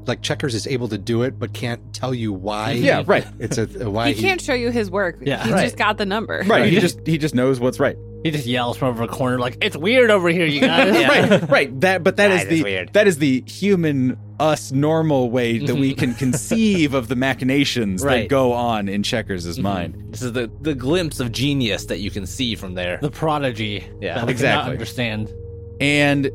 [0.07, 2.71] Like Checkers is able to do it, but can't tell you why.
[2.71, 3.25] Yeah, right.
[3.39, 5.17] It's a, a why He can't show you his work.
[5.21, 5.43] Yeah.
[5.45, 5.63] he Right.
[5.63, 6.43] just got the number.
[6.47, 6.71] Right.
[6.73, 7.95] He just he just knows what's right.
[8.23, 10.91] He just yells from over a corner like, "It's weird over here, you guys."
[11.41, 11.49] Right.
[11.49, 11.81] Right.
[11.81, 12.93] That but that is That is the weird.
[12.93, 18.27] that is the human us normal way that we can conceive of the machinations that
[18.27, 20.03] go on in Checkers' mind.
[20.09, 22.97] This is the, the glimpse of genius that you can see from there.
[23.01, 23.87] The prodigy.
[24.01, 24.61] Yeah, that exactly.
[24.61, 25.33] cannot understand.
[25.79, 26.31] And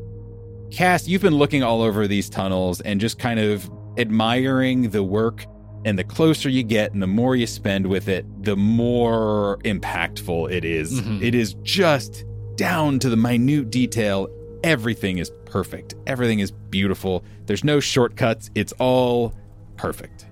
[0.71, 5.45] Cass, you've been looking all over these tunnels and just kind of admiring the work.
[5.85, 10.51] And the closer you get and the more you spend with it, the more impactful
[10.51, 11.01] it is.
[11.01, 11.21] Mhm.
[11.21, 14.27] It is just down to the minute detail.
[14.63, 15.95] Everything is perfect.
[16.05, 17.23] Everything is beautiful.
[17.45, 18.49] There's no shortcuts.
[18.55, 19.33] It's all
[19.75, 20.25] perfect.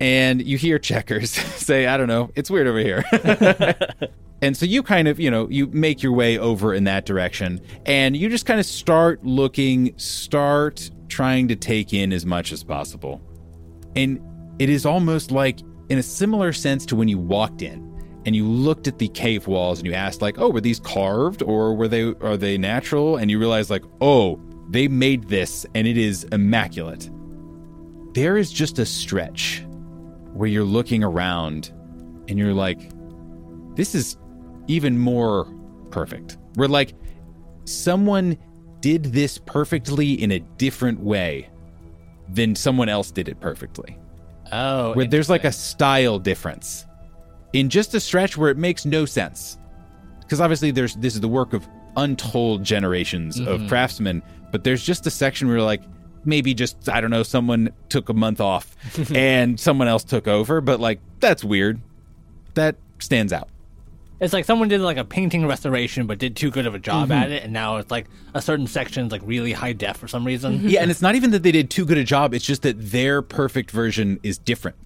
[0.00, 3.04] And you hear checkers say, I don't know, it's weird over here.
[4.42, 7.60] And so you kind of, you know, you make your way over in that direction
[7.86, 12.62] and you just kind of start looking, start trying to take in as much as
[12.62, 13.20] possible.
[13.94, 14.20] And
[14.58, 17.85] it is almost like in a similar sense to when you walked in
[18.26, 21.42] and you looked at the cave walls and you asked like, "Oh, were these carved
[21.42, 25.86] or were they are they natural?" And you realize like, "Oh, they made this and
[25.86, 27.08] it is immaculate."
[28.12, 29.64] There is just a stretch
[30.32, 31.72] where you're looking around
[32.28, 32.90] and you're like,
[33.76, 34.16] this is
[34.66, 35.46] even more
[35.90, 36.38] perfect.
[36.56, 36.94] We're like,
[37.64, 38.38] someone
[38.80, 41.48] did this perfectly in a different way
[42.28, 43.98] than someone else did it perfectly.
[44.52, 46.85] Oh, Where there's like a style difference
[47.52, 49.58] in just a stretch where it makes no sense.
[50.20, 55.06] Because obviously, there's this is the work of untold generations of craftsmen, but there's just
[55.06, 55.82] a section where like
[56.24, 58.76] maybe just I don't know, someone took a month off
[59.14, 61.80] and someone else took over, but like that's weird.
[62.54, 63.48] That stands out.
[64.18, 67.10] It's like someone did like a painting restoration, but did too good of a job
[67.10, 67.12] Mm-hmm.
[67.22, 70.24] at it, and now it's like a certain section's like really high def for some
[70.26, 70.60] reason.
[70.68, 72.32] Yeah, and it's not even that they did too good a job.
[72.34, 74.76] It's just that their perfect version is different.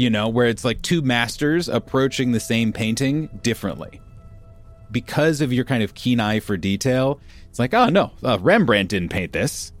[0.00, 4.00] You know, where it's like two masters approaching the same painting differently.
[4.90, 8.88] Because of your kind of keen eye for detail, it's like, oh no, uh, Rembrandt
[8.88, 9.72] didn't paint this.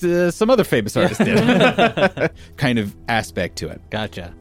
[0.00, 2.30] Uh, some other famous artist did.
[2.56, 3.80] kind of aspect to it.
[3.90, 4.32] Gotcha.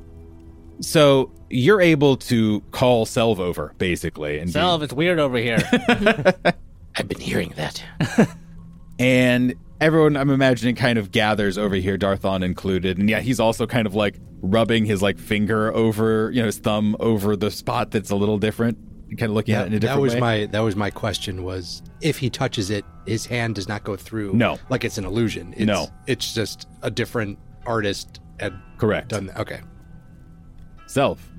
[0.82, 4.38] So you're able to call Selv over, basically.
[4.38, 5.58] And be- Self, it's weird over here.
[6.96, 7.84] I've been hearing that.
[9.00, 13.68] and everyone i'm imagining kind of gathers over here darthon included and yeah he's also
[13.68, 17.92] kind of like rubbing his like finger over you know his thumb over the spot
[17.92, 18.78] that's a little different
[19.18, 21.44] kind of looking at it in a that was way my that was my question
[21.44, 24.34] was if he touches it, his hand does not go through.
[24.34, 24.58] No.
[24.70, 25.54] like it's an illusion.
[25.56, 25.88] It's, No.
[26.08, 29.38] it's just a different artist had correct done that.
[29.38, 29.62] Okay,
[30.88, 31.30] self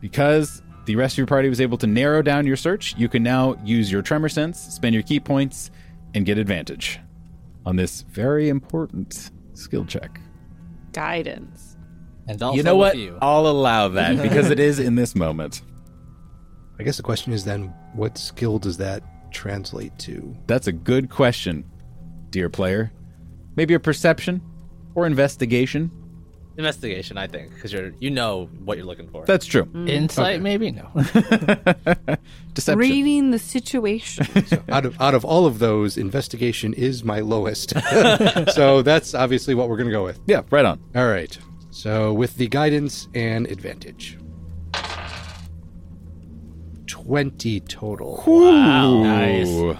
[0.00, 3.22] because the rest of your party was able to narrow down your search you can
[3.22, 5.70] now use your tremor sense spend your ki points
[6.14, 7.00] and get advantage
[7.64, 10.20] on this very important skill check
[10.92, 11.76] Guidance.
[12.28, 13.18] And also you know what You.
[13.22, 15.62] i'll allow that because it is in this moment
[16.82, 20.36] I guess the question is then, what skill does that translate to?
[20.48, 21.64] That's a good question,
[22.30, 22.92] dear player.
[23.54, 24.42] Maybe a perception
[24.96, 25.92] or investigation.
[26.56, 29.24] Investigation, I think, because you're you know what you're looking for.
[29.24, 29.64] That's true.
[29.64, 29.88] Mm.
[29.88, 30.90] Insight, maybe no.
[32.54, 32.78] Deception.
[32.78, 34.26] Reading the situation.
[34.68, 37.72] out of out of all of those, investigation is my lowest.
[38.52, 40.20] so that's obviously what we're going to go with.
[40.26, 40.80] Yeah, right on.
[40.94, 41.36] All right.
[41.70, 44.18] So with the guidance and advantage.
[46.86, 48.22] 20 total.
[48.26, 49.02] Wow.
[49.02, 49.48] Nice.
[49.48, 49.76] Ooh.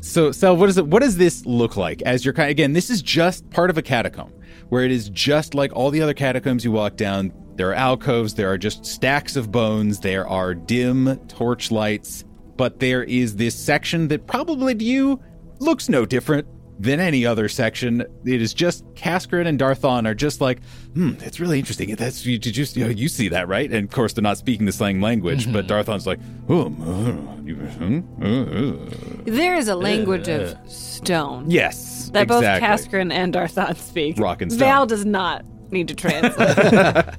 [0.00, 0.86] So, Sel, what is it?
[0.86, 2.02] What does this look like?
[2.02, 4.32] As you're kind again, this is just part of a catacomb,
[4.72, 7.30] where it is just like all the other catacombs you walk down.
[7.56, 12.24] There are alcoves, there are just stacks of bones, there are dim torch lights,
[12.56, 15.20] but there is this section that probably to you
[15.58, 16.48] looks no different
[16.82, 18.00] than any other section.
[18.24, 20.58] It is just Kaskrin and Darthon are just like,
[20.94, 21.94] hmm, it's really interesting.
[21.94, 23.70] That's you did you, you, know, you see that right?
[23.70, 26.18] And of course they're not speaking the slang language, but Darthon's like,
[26.48, 32.68] oh, uh, hmm, uh, uh." There is a language of stone yes, that both exactly.
[32.68, 34.18] Kaskrin and Darthon speak.
[34.18, 34.66] Rock and stone.
[34.66, 37.14] Val does not need to translate.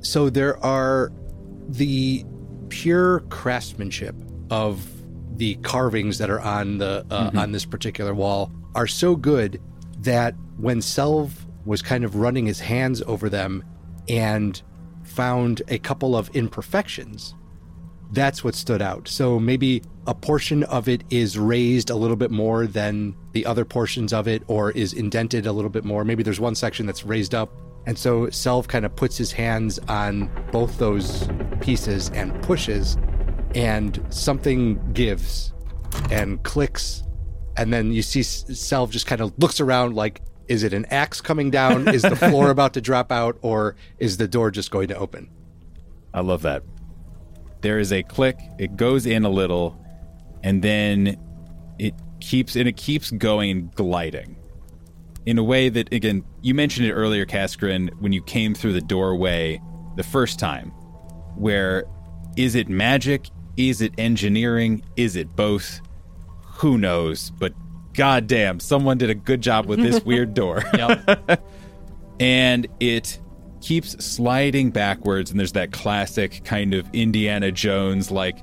[0.00, 1.12] So there are
[1.68, 2.24] the
[2.70, 4.14] pure craftsmanship
[4.50, 4.90] of
[5.40, 9.58] the carvings that are on the uh, on this particular wall are so good
[10.00, 11.30] that when Selv
[11.64, 13.64] was kind of running his hands over them
[14.06, 14.60] and
[15.02, 17.34] found a couple of imperfections,
[18.12, 19.08] that's what stood out.
[19.08, 23.64] So maybe a portion of it is raised a little bit more than the other
[23.64, 26.04] portions of it, or is indented a little bit more.
[26.04, 27.50] Maybe there's one section that's raised up.
[27.86, 31.26] And so Selv kind of puts his hands on both those
[31.62, 32.98] pieces and pushes,
[33.54, 35.52] and something gives
[36.10, 37.02] and clicks.
[37.56, 40.84] And then you see S- Selv just kind of looks around like, is it an
[40.86, 41.88] axe coming down?
[41.94, 43.38] is the floor about to drop out?
[43.42, 45.30] Or is the door just going to open?
[46.12, 46.62] I love that.
[47.60, 49.78] There is a click, it goes in a little,
[50.42, 51.16] and then
[51.78, 54.36] it keeps and it keeps going and gliding.
[55.26, 58.80] In a way that again, you mentioned it earlier, Kaskrin, when you came through the
[58.80, 59.60] doorway
[59.96, 60.70] the first time,
[61.36, 61.84] where
[62.36, 63.28] is it magic?
[63.68, 64.82] Is it engineering?
[64.96, 65.80] Is it both?
[66.58, 67.30] Who knows?
[67.30, 67.52] But
[67.92, 71.42] goddamn, someone did a good job with this weird door Yep.
[72.20, 73.18] and it
[73.60, 78.38] keeps sliding backwards and there's that classic kind of indiana jones like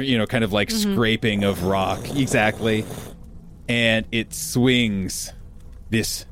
[0.00, 0.94] you know kind of like mm-hmm.
[0.94, 2.86] scraping of rock exactly
[3.68, 5.34] and it swings
[5.90, 6.24] this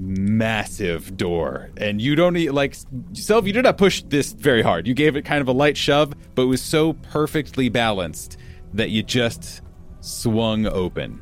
[0.00, 2.74] massive door and you don't need like
[3.12, 5.76] Selv you did not push this very hard you gave it kind of a light
[5.76, 8.38] shove but it was so perfectly balanced
[8.72, 9.60] that you just
[10.00, 11.20] swung open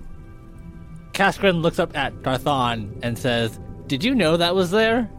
[1.12, 5.10] Kaskrin looks up at Darthon and says, Did you know that was there?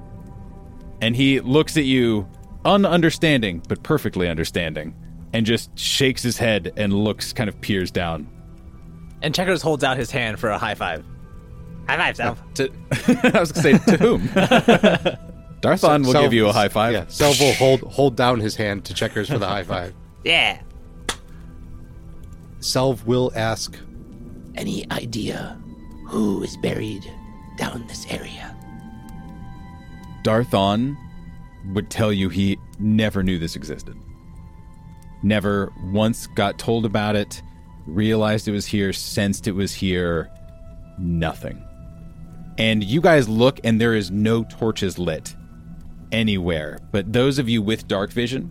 [1.02, 2.28] and he looks at you
[2.66, 4.94] ununderstanding but perfectly understanding
[5.34, 8.28] and just shakes his head and looks kind of peers down
[9.22, 11.04] And Checkers holds out his hand for a high five.
[11.90, 12.38] High five, Sal.
[12.56, 12.70] to
[13.36, 14.22] i was gonna say to whom
[15.62, 18.56] darthon will Selv- give you a high five Yeah, Selv will hold hold down his
[18.56, 19.94] hand to Checkers for the high five.
[20.24, 20.60] Yeah.
[22.60, 23.78] Selv will ask,
[24.56, 25.58] Any idea
[26.08, 27.10] who is buried
[27.58, 28.56] down this area?
[30.24, 30.98] darthon
[31.74, 33.96] would tell you he never knew this existed
[35.24, 37.42] never once got told about it
[37.88, 40.30] realized it was here sensed it was here
[40.98, 41.64] nothing
[42.60, 45.36] and you guys look and there is no torches lit
[46.12, 48.50] anywhere but those of you with dark vision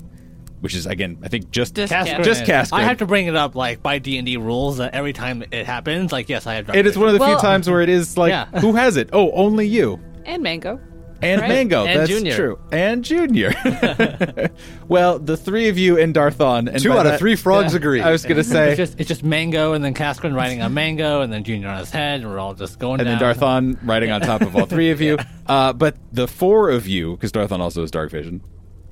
[0.61, 2.25] which is again i think just Just Kaskrin.
[2.25, 2.73] just Kaskrin.
[2.79, 5.45] I have to bring it up like by D and D rules that every time
[5.53, 6.67] it happens, like yes, I have.
[6.67, 7.01] dark it is vision.
[7.03, 8.47] one of the Well- few times where it is like Yeah.
[8.61, 10.81] who has it oh only you and Mango.
[11.23, 11.49] And Right.
[11.49, 11.85] Mango.
[11.85, 12.37] And that's Junior.
[12.37, 12.59] true.
[12.71, 13.53] And Junior.
[14.89, 16.69] well, the three of you and Darthon.
[16.69, 18.01] And two by out of three frogs agree.
[18.01, 18.71] I was going to say.
[18.71, 21.79] It's just it's just Mango and then Kaskrin riding on Mango and then Junior on
[21.79, 23.19] his head and we're all just going and then.
[23.19, 25.17] Darthon riding on top of all three of you.
[25.49, 28.43] Uh, but the four of you, because Darthon also has dark vision,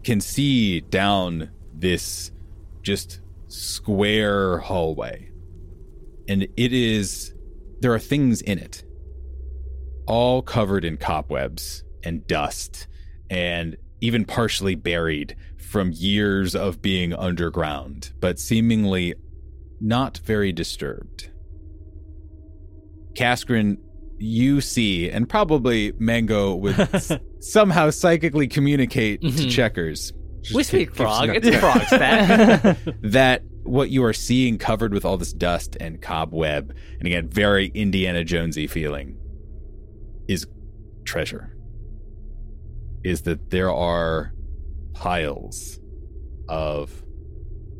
[0.04, 2.30] can see down this
[2.80, 5.30] just square hallway.
[6.28, 7.34] And it is,
[7.80, 8.84] there are things in it,
[10.06, 12.86] all covered in cobwebs and dust,
[13.30, 19.14] and even partially buried from years of being underground, but seemingly
[19.80, 21.30] not very disturbed.
[23.14, 23.78] Kaskrin,
[24.18, 29.48] you see, and probably Mango would s- somehow psychically communicate to mm-hmm.
[29.48, 30.12] Checkers
[30.54, 31.28] We speak keeps frog.
[31.28, 32.78] not- It's frog stat.
[33.02, 37.66] that what you are seeing covered with all this dust and cobweb, and again, very
[37.68, 39.18] Indiana Jonesy feeling,
[40.28, 40.46] is
[41.04, 41.55] treasure.
[43.06, 44.32] Is that there are
[44.92, 45.78] piles
[46.48, 47.04] of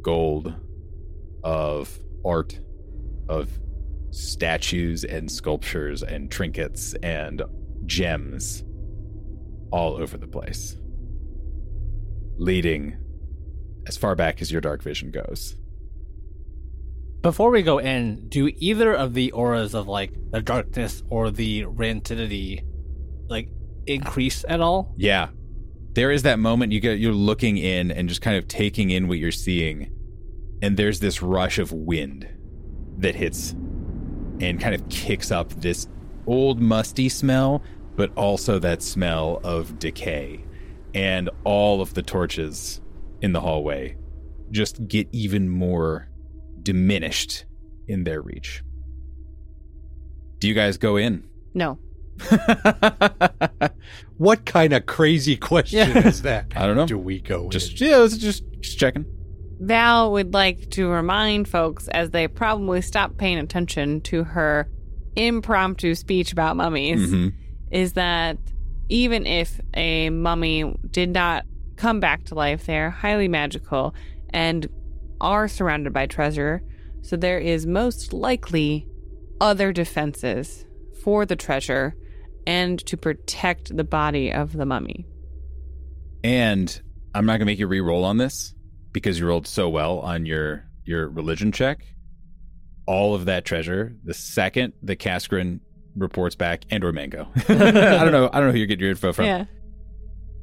[0.01, 0.55] gold,
[1.43, 2.61] of art,
[3.29, 3.51] of
[4.11, 7.43] statues and sculptures and trinkets and
[7.87, 8.63] gems
[9.73, 10.77] all over the place,
[12.37, 12.97] leading
[13.89, 15.57] as far back as your dark vision goes.
[17.21, 21.65] Before we go in, do either of the auras of like the darkness or the
[21.65, 22.63] rancidity
[23.29, 23.49] like
[23.87, 24.95] increase at all?
[24.97, 25.29] Yeah.
[25.93, 29.09] There is that moment you get you're looking in and just kind of taking in
[29.09, 29.93] what you're seeing.
[30.63, 32.29] And there's this rush of wind
[32.99, 33.53] that hits
[34.41, 35.87] and kind of kicks up this
[36.27, 37.63] old musty smell,
[37.95, 40.45] but also that smell of decay.
[40.95, 42.81] And all of the torches
[43.23, 43.97] in the hallway
[44.51, 46.09] just get even more
[46.63, 47.45] diminished
[47.89, 48.63] in their reach.
[50.39, 51.25] Do you guys go in?
[51.55, 51.79] No.
[54.19, 56.47] What kind of crazy question is that?
[56.57, 56.87] I don't know.
[56.87, 57.89] Do we go Just in?
[57.91, 59.05] yeah, this is just just checking.
[59.61, 64.69] Val would like to remind folks, as they probably stopped paying attention to her
[65.17, 67.33] impromptu speech about mummies, Mhm.
[67.71, 68.39] is that
[68.89, 71.45] even if a mummy did not
[71.77, 73.95] come back to life, they are highly magical
[74.31, 74.67] and
[75.21, 76.63] are surrounded by treasure.
[77.03, 78.87] So there is most likely
[79.41, 80.65] other defenses
[81.03, 81.95] for the treasure
[82.47, 85.07] and to protect the body of the mummy.
[86.25, 86.81] And
[87.15, 88.55] I'm not gonna make you re-roll on this
[88.93, 91.85] because you rolled so well on your your religion check.
[92.87, 95.61] All of that treasure, the second the Kaskrin
[95.97, 97.29] reports back, and or Mango.
[97.49, 98.31] I don't know.
[98.33, 99.25] I don't know who you're getting your info from.
[99.25, 99.45] Yeah.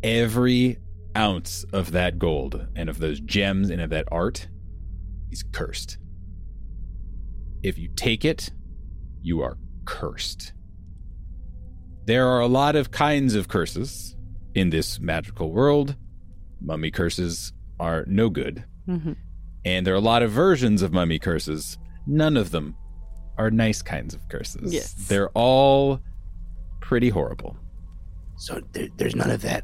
[0.01, 0.77] Every
[1.15, 4.47] ounce of that gold and of those gems and of that art
[5.31, 5.97] is cursed.
[7.61, 8.49] If you take it,
[9.21, 10.53] you are cursed.
[12.05, 14.15] There are a lot of kinds of curses
[14.55, 15.95] in this magical world.
[16.61, 18.63] Mummy curses are no good.
[18.87, 19.15] Mhm.
[19.65, 21.77] And there are a lot of versions of mummy curses.
[22.05, 22.75] None of them
[23.37, 24.73] are nice kinds of curses.
[24.73, 24.93] Yes.
[24.93, 25.99] They're all
[26.81, 27.55] pretty horrible.
[28.37, 29.63] So there, there's none of that.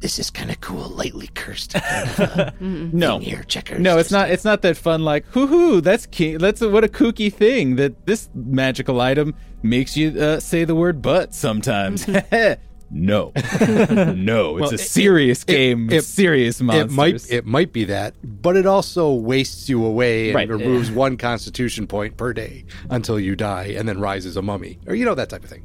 [0.00, 1.72] This is kind of cool, lightly cursed.
[1.74, 3.18] Kind of, uh, No.
[3.18, 3.80] here, checkers.
[3.80, 4.30] No, it's not.
[4.30, 5.02] It's not that fun.
[5.04, 9.34] Like, hoo hoo, that's ki- that's a, what a kooky thing that this magical item
[9.62, 12.06] makes you uh, say the word "but" sometimes.
[12.90, 15.90] no, no, it's Well, a serious it- game.
[15.90, 20.36] it- serious It might it might be that, but it also wastes you away and
[20.36, 20.48] Right.
[20.48, 24.78] removes one constitution point per day until you die and then rises a mummy.
[24.86, 25.64] Or you know that type of thing.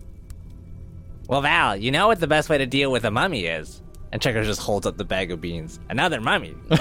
[1.28, 3.80] Well, Val, you know what the best way to deal with a mummy is?
[4.14, 5.80] And Checkers just holds up the bag of beans.
[5.90, 6.56] Another mummy.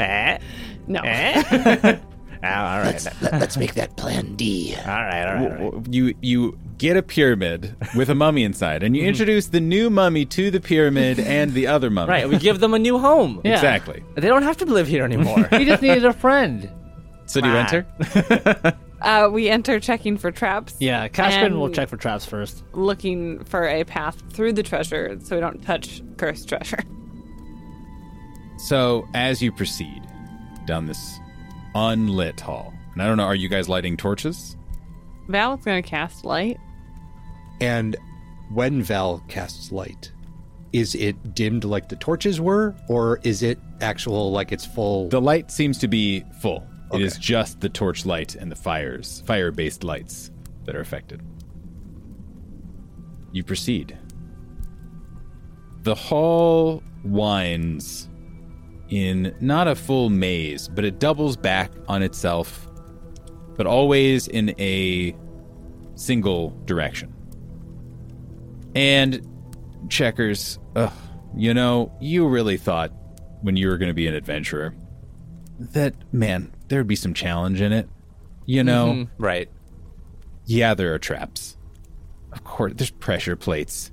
[0.00, 0.38] eh?
[0.86, 1.00] No.
[1.04, 1.98] Eh?
[2.44, 2.86] Oh, all right.
[2.86, 4.74] Let's, let, us make that plan D.
[4.76, 5.94] All right, all right, all right.
[5.94, 10.24] you you get a pyramid with a mummy inside, and you introduce the new mummy
[10.24, 12.10] to the pyramid and the other mummy.
[12.10, 13.40] Right, we give them a new home.
[13.44, 13.52] Yeah.
[13.52, 14.02] exactly.
[14.16, 15.46] They don't have to live here anymore.
[15.52, 16.68] He just needed a friend.
[17.26, 17.86] So do you enter?
[19.02, 20.74] Uh, we enter checking for traps.
[20.78, 22.62] Yeah, Kaskrin will check for traps first.
[22.72, 26.82] Looking for a path through the treasure so we don't touch cursed treasure.
[28.58, 30.02] So as you proceed
[30.66, 31.18] down this
[31.74, 34.56] unlit hall, and I don't know, are you guys lighting torches?
[35.28, 36.58] Val's gonna cast light.
[37.60, 37.96] And
[38.52, 40.12] when Val casts light,
[40.72, 45.08] is it dimmed like the torches were, or is it actual like it's full?
[45.08, 46.66] The light seems to be full.
[46.92, 50.30] It is just the torch light and the fires, fire-based lights
[50.64, 51.22] that are affected.
[53.32, 53.96] You proceed.
[55.82, 58.08] The hall winds
[58.88, 62.68] in not a full maze, but it doubles back on itself,
[63.56, 65.16] but always in a
[65.94, 67.14] single direction.
[68.74, 69.26] And
[69.88, 70.92] checkers, ugh,
[71.34, 72.92] you know, you really thought
[73.40, 74.74] when you were going to be an adventurer
[75.70, 77.86] that man, there'd be some challenge in it.
[78.46, 79.48] You know, Mhm, right.
[80.46, 81.58] yeah, there are traps.
[82.32, 83.90] Of course, there's pressure plates.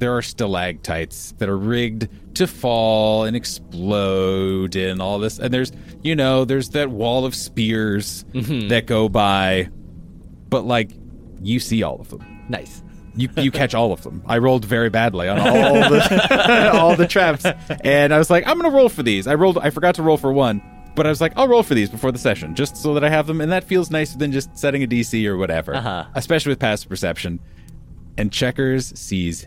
[0.00, 5.38] There are stalactites that are rigged to fall and explode and all this.
[5.38, 5.70] And there's,
[6.02, 9.68] you know, there's that wall of spears that go by.
[10.50, 10.90] But, like,
[11.42, 12.26] you see all of them.
[12.48, 12.82] Nice.
[13.14, 14.22] You, you catch all of them.
[14.26, 15.46] I rolled very badly on all
[15.90, 17.46] the all the traps,
[17.82, 19.26] and I was like, I'm gonna roll for these.
[19.26, 19.56] I rolled.
[19.56, 20.60] I forgot to roll for one,
[20.96, 23.08] but I was like, I'll roll for these before the session, just so that I
[23.08, 25.76] have them, and that feels nicer than just setting a DC or whatever.
[25.76, 26.06] Uh-huh.
[26.14, 27.38] Especially with passive perception.
[28.18, 29.46] And checkers sees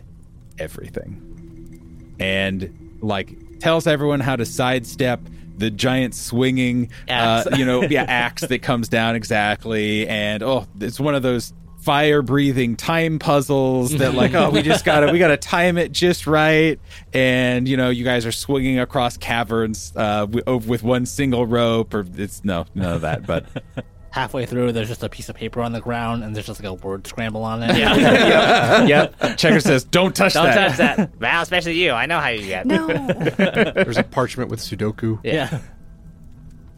[0.58, 5.20] everything, and like tells everyone how to sidestep
[5.58, 10.98] the giant swinging, Uh, you know, yeah, axe that comes down exactly, and oh, it's
[10.98, 11.52] one of those
[11.82, 16.26] fire breathing time puzzles that like oh we just gotta we gotta time it just
[16.26, 16.78] right
[17.14, 21.94] and you know you guys are swinging across caverns uh with, with one single rope
[21.94, 23.46] or it's no none of that but
[24.12, 26.68] Halfway through, there's just a piece of paper on the ground, and there's just like
[26.68, 27.76] a word scramble on it.
[27.76, 28.82] Yeah.
[28.86, 30.52] yep checker says don't touch that.
[30.52, 31.14] Don't touch that.
[31.14, 31.92] Val, especially you.
[31.92, 32.66] I know how you get.
[32.66, 32.88] No.
[32.88, 35.20] There's a parchment with Sudoku.
[35.22, 35.60] Yeah.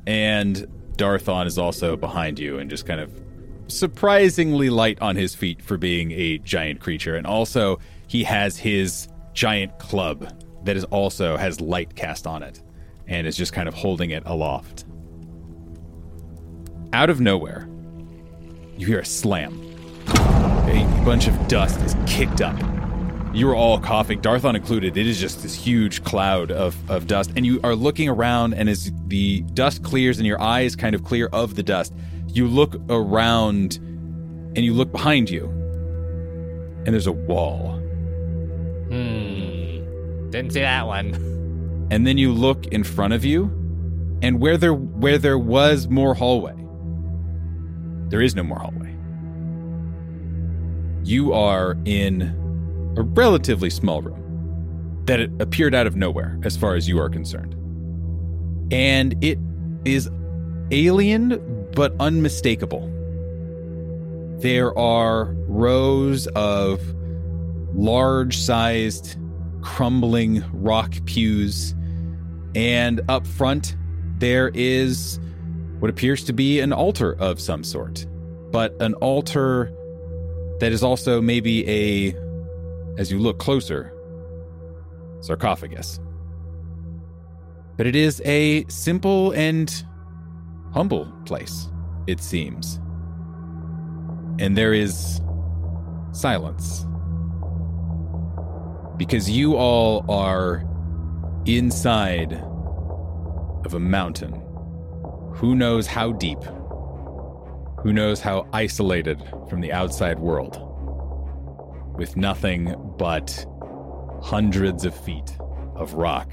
[0.06, 3.10] and Darthon is also behind you and just kind of
[3.68, 7.16] surprisingly light on his feet for being a giant creature.
[7.16, 10.32] And also, he has his giant club
[10.64, 12.60] that is also has light cast on it.
[13.06, 14.84] and is just kind of holding it aloft.
[16.92, 17.68] Out of nowhere,
[18.76, 19.58] you hear a slam.
[20.08, 22.56] A bunch of dust is kicked up.
[23.34, 24.96] You're all coughing, Darthon included.
[24.96, 27.32] It is just this huge cloud of, of dust.
[27.34, 31.02] And you are looking around, and as the dust clears and your eyes kind of
[31.02, 31.94] clear of the dust,
[32.32, 33.76] you look around
[34.54, 35.46] and you look behind you,
[36.84, 37.78] and there's a wall.
[38.88, 40.30] Hmm.
[40.30, 41.28] Didn't see that one.
[41.90, 43.50] And then you look in front of you,
[44.22, 46.54] and where there where there was more hallway,
[48.08, 48.96] there is no more hallway.
[51.04, 52.22] You are in
[52.96, 57.54] a relatively small room that appeared out of nowhere as far as you are concerned.
[58.72, 59.38] And it
[59.84, 60.08] is
[60.70, 61.32] alien
[61.74, 62.88] but unmistakable.
[64.38, 66.80] There are rows of
[67.74, 69.16] large sized
[69.62, 71.74] crumbling rock pews,
[72.54, 73.76] and up front
[74.18, 75.18] there is
[75.78, 78.06] what appears to be an altar of some sort,
[78.50, 79.72] but an altar
[80.60, 82.14] that is also maybe a,
[82.98, 83.92] as you look closer,
[85.20, 85.98] sarcophagus.
[87.76, 89.84] But it is a simple and
[90.72, 91.68] humble place,
[92.06, 92.80] it seems.
[94.38, 95.20] And there is
[96.12, 96.86] silence.
[98.96, 100.64] Because you all are
[101.46, 102.32] inside
[103.64, 104.32] of a mountain.
[105.34, 106.42] Who knows how deep?
[107.82, 110.58] Who knows how isolated from the outside world?
[111.96, 113.44] With nothing but
[114.22, 115.36] hundreds of feet
[115.74, 116.32] of rock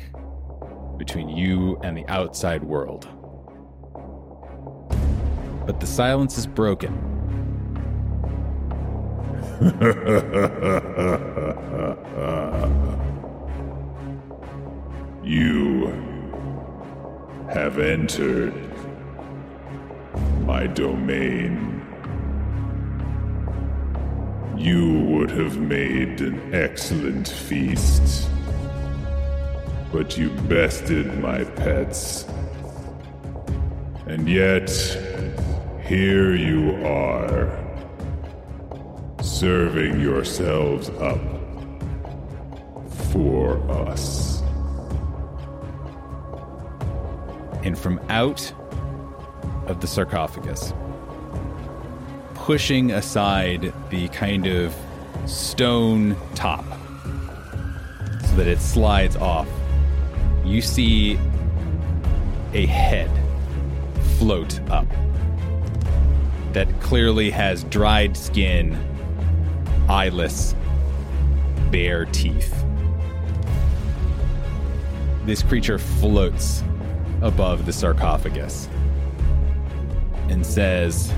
[0.97, 3.07] between you and the outside world.
[5.69, 6.91] But the silence is broken.
[15.23, 15.85] you
[17.53, 18.55] have entered
[20.47, 21.85] my domain.
[24.57, 28.27] You would have made an excellent feast,
[29.93, 32.25] but you bested my pets.
[34.07, 34.71] And yet,
[35.89, 37.49] here you are,
[39.23, 41.19] serving yourselves up
[43.11, 44.29] for us.
[47.63, 48.53] and from out
[49.67, 50.73] of the sarcophagus,
[52.35, 54.75] pushing aside the kind of
[55.25, 56.63] stone top
[58.21, 59.47] so that it slides off,
[60.45, 61.19] you see
[62.53, 63.11] a head
[64.17, 64.87] float up
[66.59, 68.77] that clearly has dried skin,
[69.87, 70.53] eyeless,
[71.71, 72.53] bare teeth.
[75.23, 76.61] This creature floats
[77.21, 78.67] above the sarcophagus
[80.27, 81.13] and says,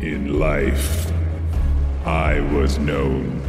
[0.00, 1.12] In life,
[2.04, 3.40] I was known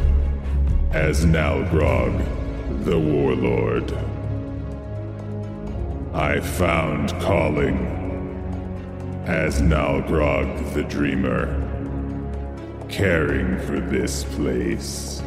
[0.92, 3.92] as Nalgrog, the Warlord.
[6.14, 8.03] I found calling
[9.26, 11.46] as Nalgrog the Dreamer,
[12.90, 15.22] caring for this place.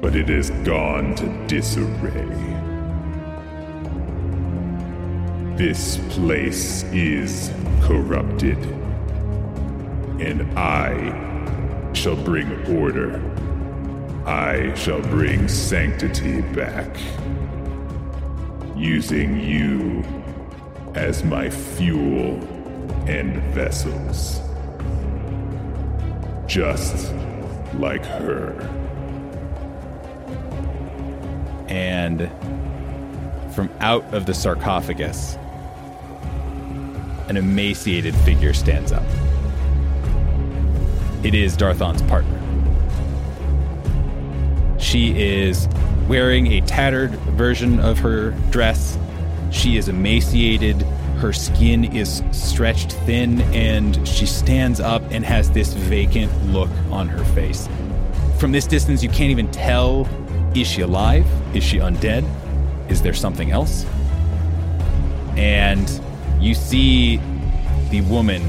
[0.00, 2.26] But it has gone to disarray.
[5.56, 7.52] This place is
[7.82, 8.58] corrupted,
[10.20, 13.22] and I shall bring order.
[14.26, 16.96] I shall bring sanctity back,
[18.76, 20.02] using you
[20.98, 22.34] as my fuel
[23.06, 24.40] and vessels.
[26.46, 27.14] Just
[27.74, 28.78] like her.
[31.68, 32.30] and
[33.54, 35.36] from out of the sarcophagus,
[37.28, 39.04] an emaciated figure stands up.
[41.22, 42.36] It is Darthon's partner.
[44.78, 45.68] She is
[46.08, 48.96] wearing a tattered version of her dress.
[49.50, 50.82] She is emaciated.
[51.18, 57.08] Her skin is stretched thin, and she stands up and has this vacant look on
[57.08, 57.68] her face.
[58.38, 60.08] From this distance, you can't even tell
[60.54, 61.26] is she alive?
[61.54, 62.24] Is she undead?
[62.90, 63.84] Is there something else?
[65.36, 66.00] And
[66.40, 67.20] you see
[67.90, 68.42] the woman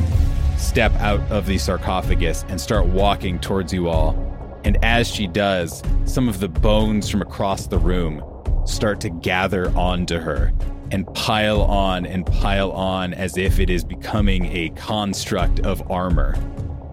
[0.58, 4.16] step out of the sarcophagus and start walking towards you all.
[4.64, 8.24] And as she does, some of the bones from across the room
[8.66, 10.54] start to gather onto her
[10.92, 16.36] and pile on and pile on as if it is becoming a construct of armor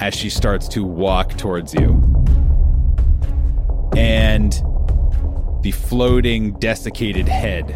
[0.01, 1.93] as she starts to walk towards you.
[3.97, 4.53] And
[5.63, 7.69] the floating, desiccated head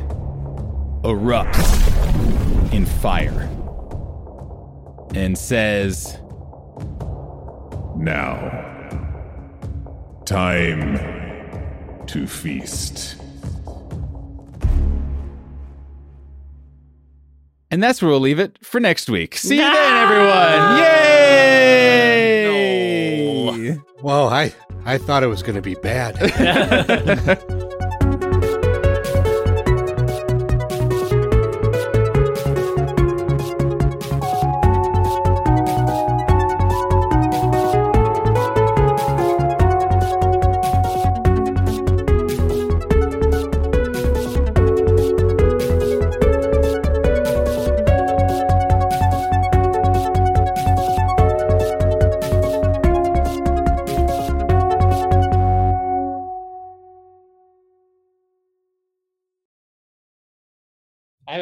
[1.02, 3.48] erupts in fire
[5.14, 6.18] and says,
[7.96, 8.38] Now,
[10.24, 13.16] time to feast.
[17.70, 19.36] And that's where we'll leave it for next week.
[19.36, 20.78] See you then, everyone!
[20.78, 21.10] Yay!
[24.00, 24.52] Whoa, I
[24.84, 26.16] I thought it was going to be bad.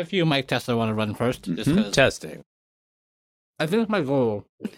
[0.09, 1.43] few mic tests I want to run first.
[1.45, 1.85] Just Mhm.
[1.85, 2.43] 'cause Testing.
[3.61, 4.47] I think my goal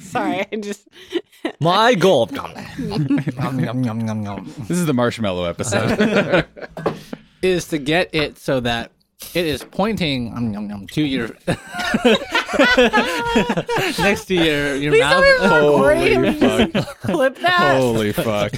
[0.00, 0.88] Sorry, I just
[1.60, 2.26] My goal.
[2.26, 4.52] Nom, nom, nom, nom, nom.
[4.68, 6.46] This is the marshmallow episode.
[7.42, 8.90] is to get it so that
[9.34, 11.26] it is pointing um, nom, nom, to your
[13.98, 15.24] next to your your Please mouth.
[15.24, 16.32] don't Holy
[16.72, 16.72] fuck.
[17.00, 17.76] clip that.
[17.78, 18.52] Holy fuck.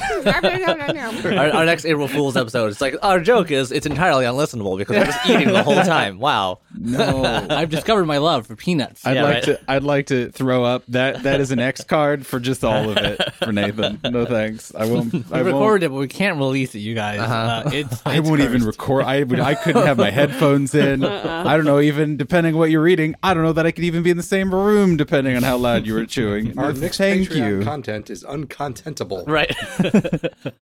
[1.24, 2.66] our, our next April Fool's episode.
[2.70, 6.18] It's like our joke is it's entirely unlistenable because we're just eating the whole time.
[6.18, 6.58] Wow.
[6.78, 7.24] No.
[7.50, 9.06] I've discovered my love for peanuts.
[9.06, 9.42] I'd Yeah, like right.
[9.44, 12.90] to I'd like to throw up that that is an X card for just all
[12.90, 13.98] of it for Nathan.
[14.04, 14.74] No thanks.
[14.74, 17.18] I won't we I won't recorded it, but we can't release it, you guys.
[17.20, 18.78] Uh, it's, I it's won't even cursed.
[18.78, 19.04] record.
[19.04, 19.40] I would.
[19.40, 21.04] I couldn't have my headphones in.
[21.04, 21.80] I don't know.
[21.80, 24.16] Even depending on what you're reading, I don't know that I could even be in
[24.16, 24.96] the same room.
[24.96, 26.58] Depending on how loud you were chewing.
[26.58, 27.62] Our next Thank Patreon you.
[27.62, 29.24] content is uncontentable.
[29.26, 29.54] Right.